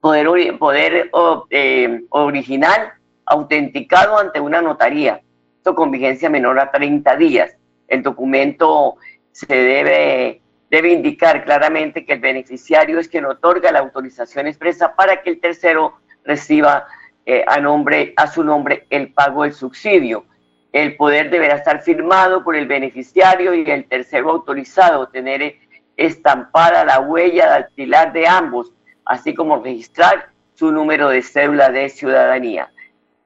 poder, 0.00 0.58
poder 0.58 1.10
eh, 1.50 2.00
original 2.10 2.92
autenticado 3.26 4.18
ante 4.18 4.40
una 4.40 4.62
notaría, 4.62 5.20
esto 5.56 5.74
con 5.74 5.90
vigencia 5.90 6.30
menor 6.30 6.58
a 6.58 6.70
30 6.70 7.16
días. 7.16 7.56
El 7.88 8.02
documento 8.02 8.96
se 9.32 9.54
debe, 9.54 10.40
debe 10.70 10.92
indicar 10.92 11.44
claramente 11.44 12.04
que 12.04 12.14
el 12.14 12.20
beneficiario 12.20 12.98
es 12.98 13.08
quien 13.08 13.26
otorga 13.26 13.72
la 13.72 13.80
autorización 13.80 14.46
expresa 14.46 14.94
para 14.94 15.22
que 15.22 15.30
el 15.30 15.40
tercero 15.40 15.94
reciba 16.24 16.86
eh, 17.26 17.44
a, 17.46 17.60
nombre, 17.60 18.14
a 18.16 18.28
su 18.28 18.44
nombre 18.44 18.86
el 18.90 19.12
pago 19.12 19.42
del 19.42 19.52
subsidio. 19.52 20.24
El 20.72 20.96
poder 20.96 21.30
deberá 21.30 21.56
estar 21.56 21.82
firmado 21.82 22.44
por 22.44 22.54
el 22.54 22.66
beneficiario 22.66 23.54
y 23.54 23.68
el 23.70 23.86
tercero 23.86 24.30
autorizado, 24.30 25.08
tener 25.08 25.56
estampada 25.96 26.84
la 26.84 27.00
huella 27.00 27.48
dactilar 27.48 28.12
de 28.12 28.28
ambos, 28.28 28.72
así 29.04 29.34
como 29.34 29.62
registrar 29.62 30.28
su 30.54 30.70
número 30.70 31.08
de 31.08 31.22
cédula 31.22 31.70
de 31.70 31.88
ciudadanía. 31.88 32.70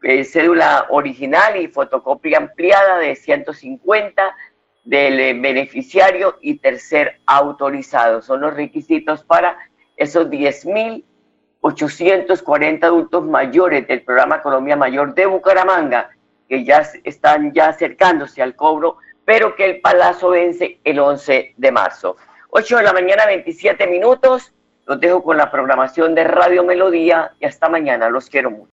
Eh, 0.02 0.24
cédula 0.24 0.86
original 0.88 1.58
y 1.58 1.68
fotocopia 1.68 2.38
ampliada 2.38 2.96
de 2.98 3.14
150 3.14 4.34
del 4.84 5.20
eh, 5.20 5.34
beneficiario 5.34 6.38
y 6.40 6.54
tercer 6.56 7.20
autorizado. 7.26 8.22
Son 8.22 8.40
los 8.40 8.54
requisitos 8.54 9.22
para 9.24 9.58
esos 9.98 10.30
10.840 10.30 12.82
adultos 12.82 13.26
mayores 13.26 13.86
del 13.86 14.02
programa 14.02 14.40
Colombia 14.40 14.74
Mayor 14.74 15.14
de 15.14 15.26
Bucaramanga, 15.26 16.08
que 16.48 16.64
ya 16.64 16.82
están 17.04 17.52
ya 17.52 17.68
acercándose 17.68 18.40
al 18.40 18.56
cobro, 18.56 18.96
pero 19.26 19.54
que 19.54 19.66
el 19.66 19.82
palazo 19.82 20.30
vence 20.30 20.80
el 20.82 20.98
11 20.98 21.56
de 21.58 21.72
marzo. 21.72 22.16
8 22.48 22.78
de 22.78 22.84
la 22.84 22.94
mañana, 22.94 23.26
27 23.26 23.86
minutos. 23.86 24.54
Los 24.86 24.98
dejo 24.98 25.22
con 25.22 25.36
la 25.36 25.50
programación 25.50 26.14
de 26.14 26.24
Radio 26.24 26.64
Melodía 26.64 27.34
y 27.38 27.44
hasta 27.44 27.68
mañana. 27.68 28.08
Los 28.08 28.30
quiero 28.30 28.50
mucho. 28.50 28.68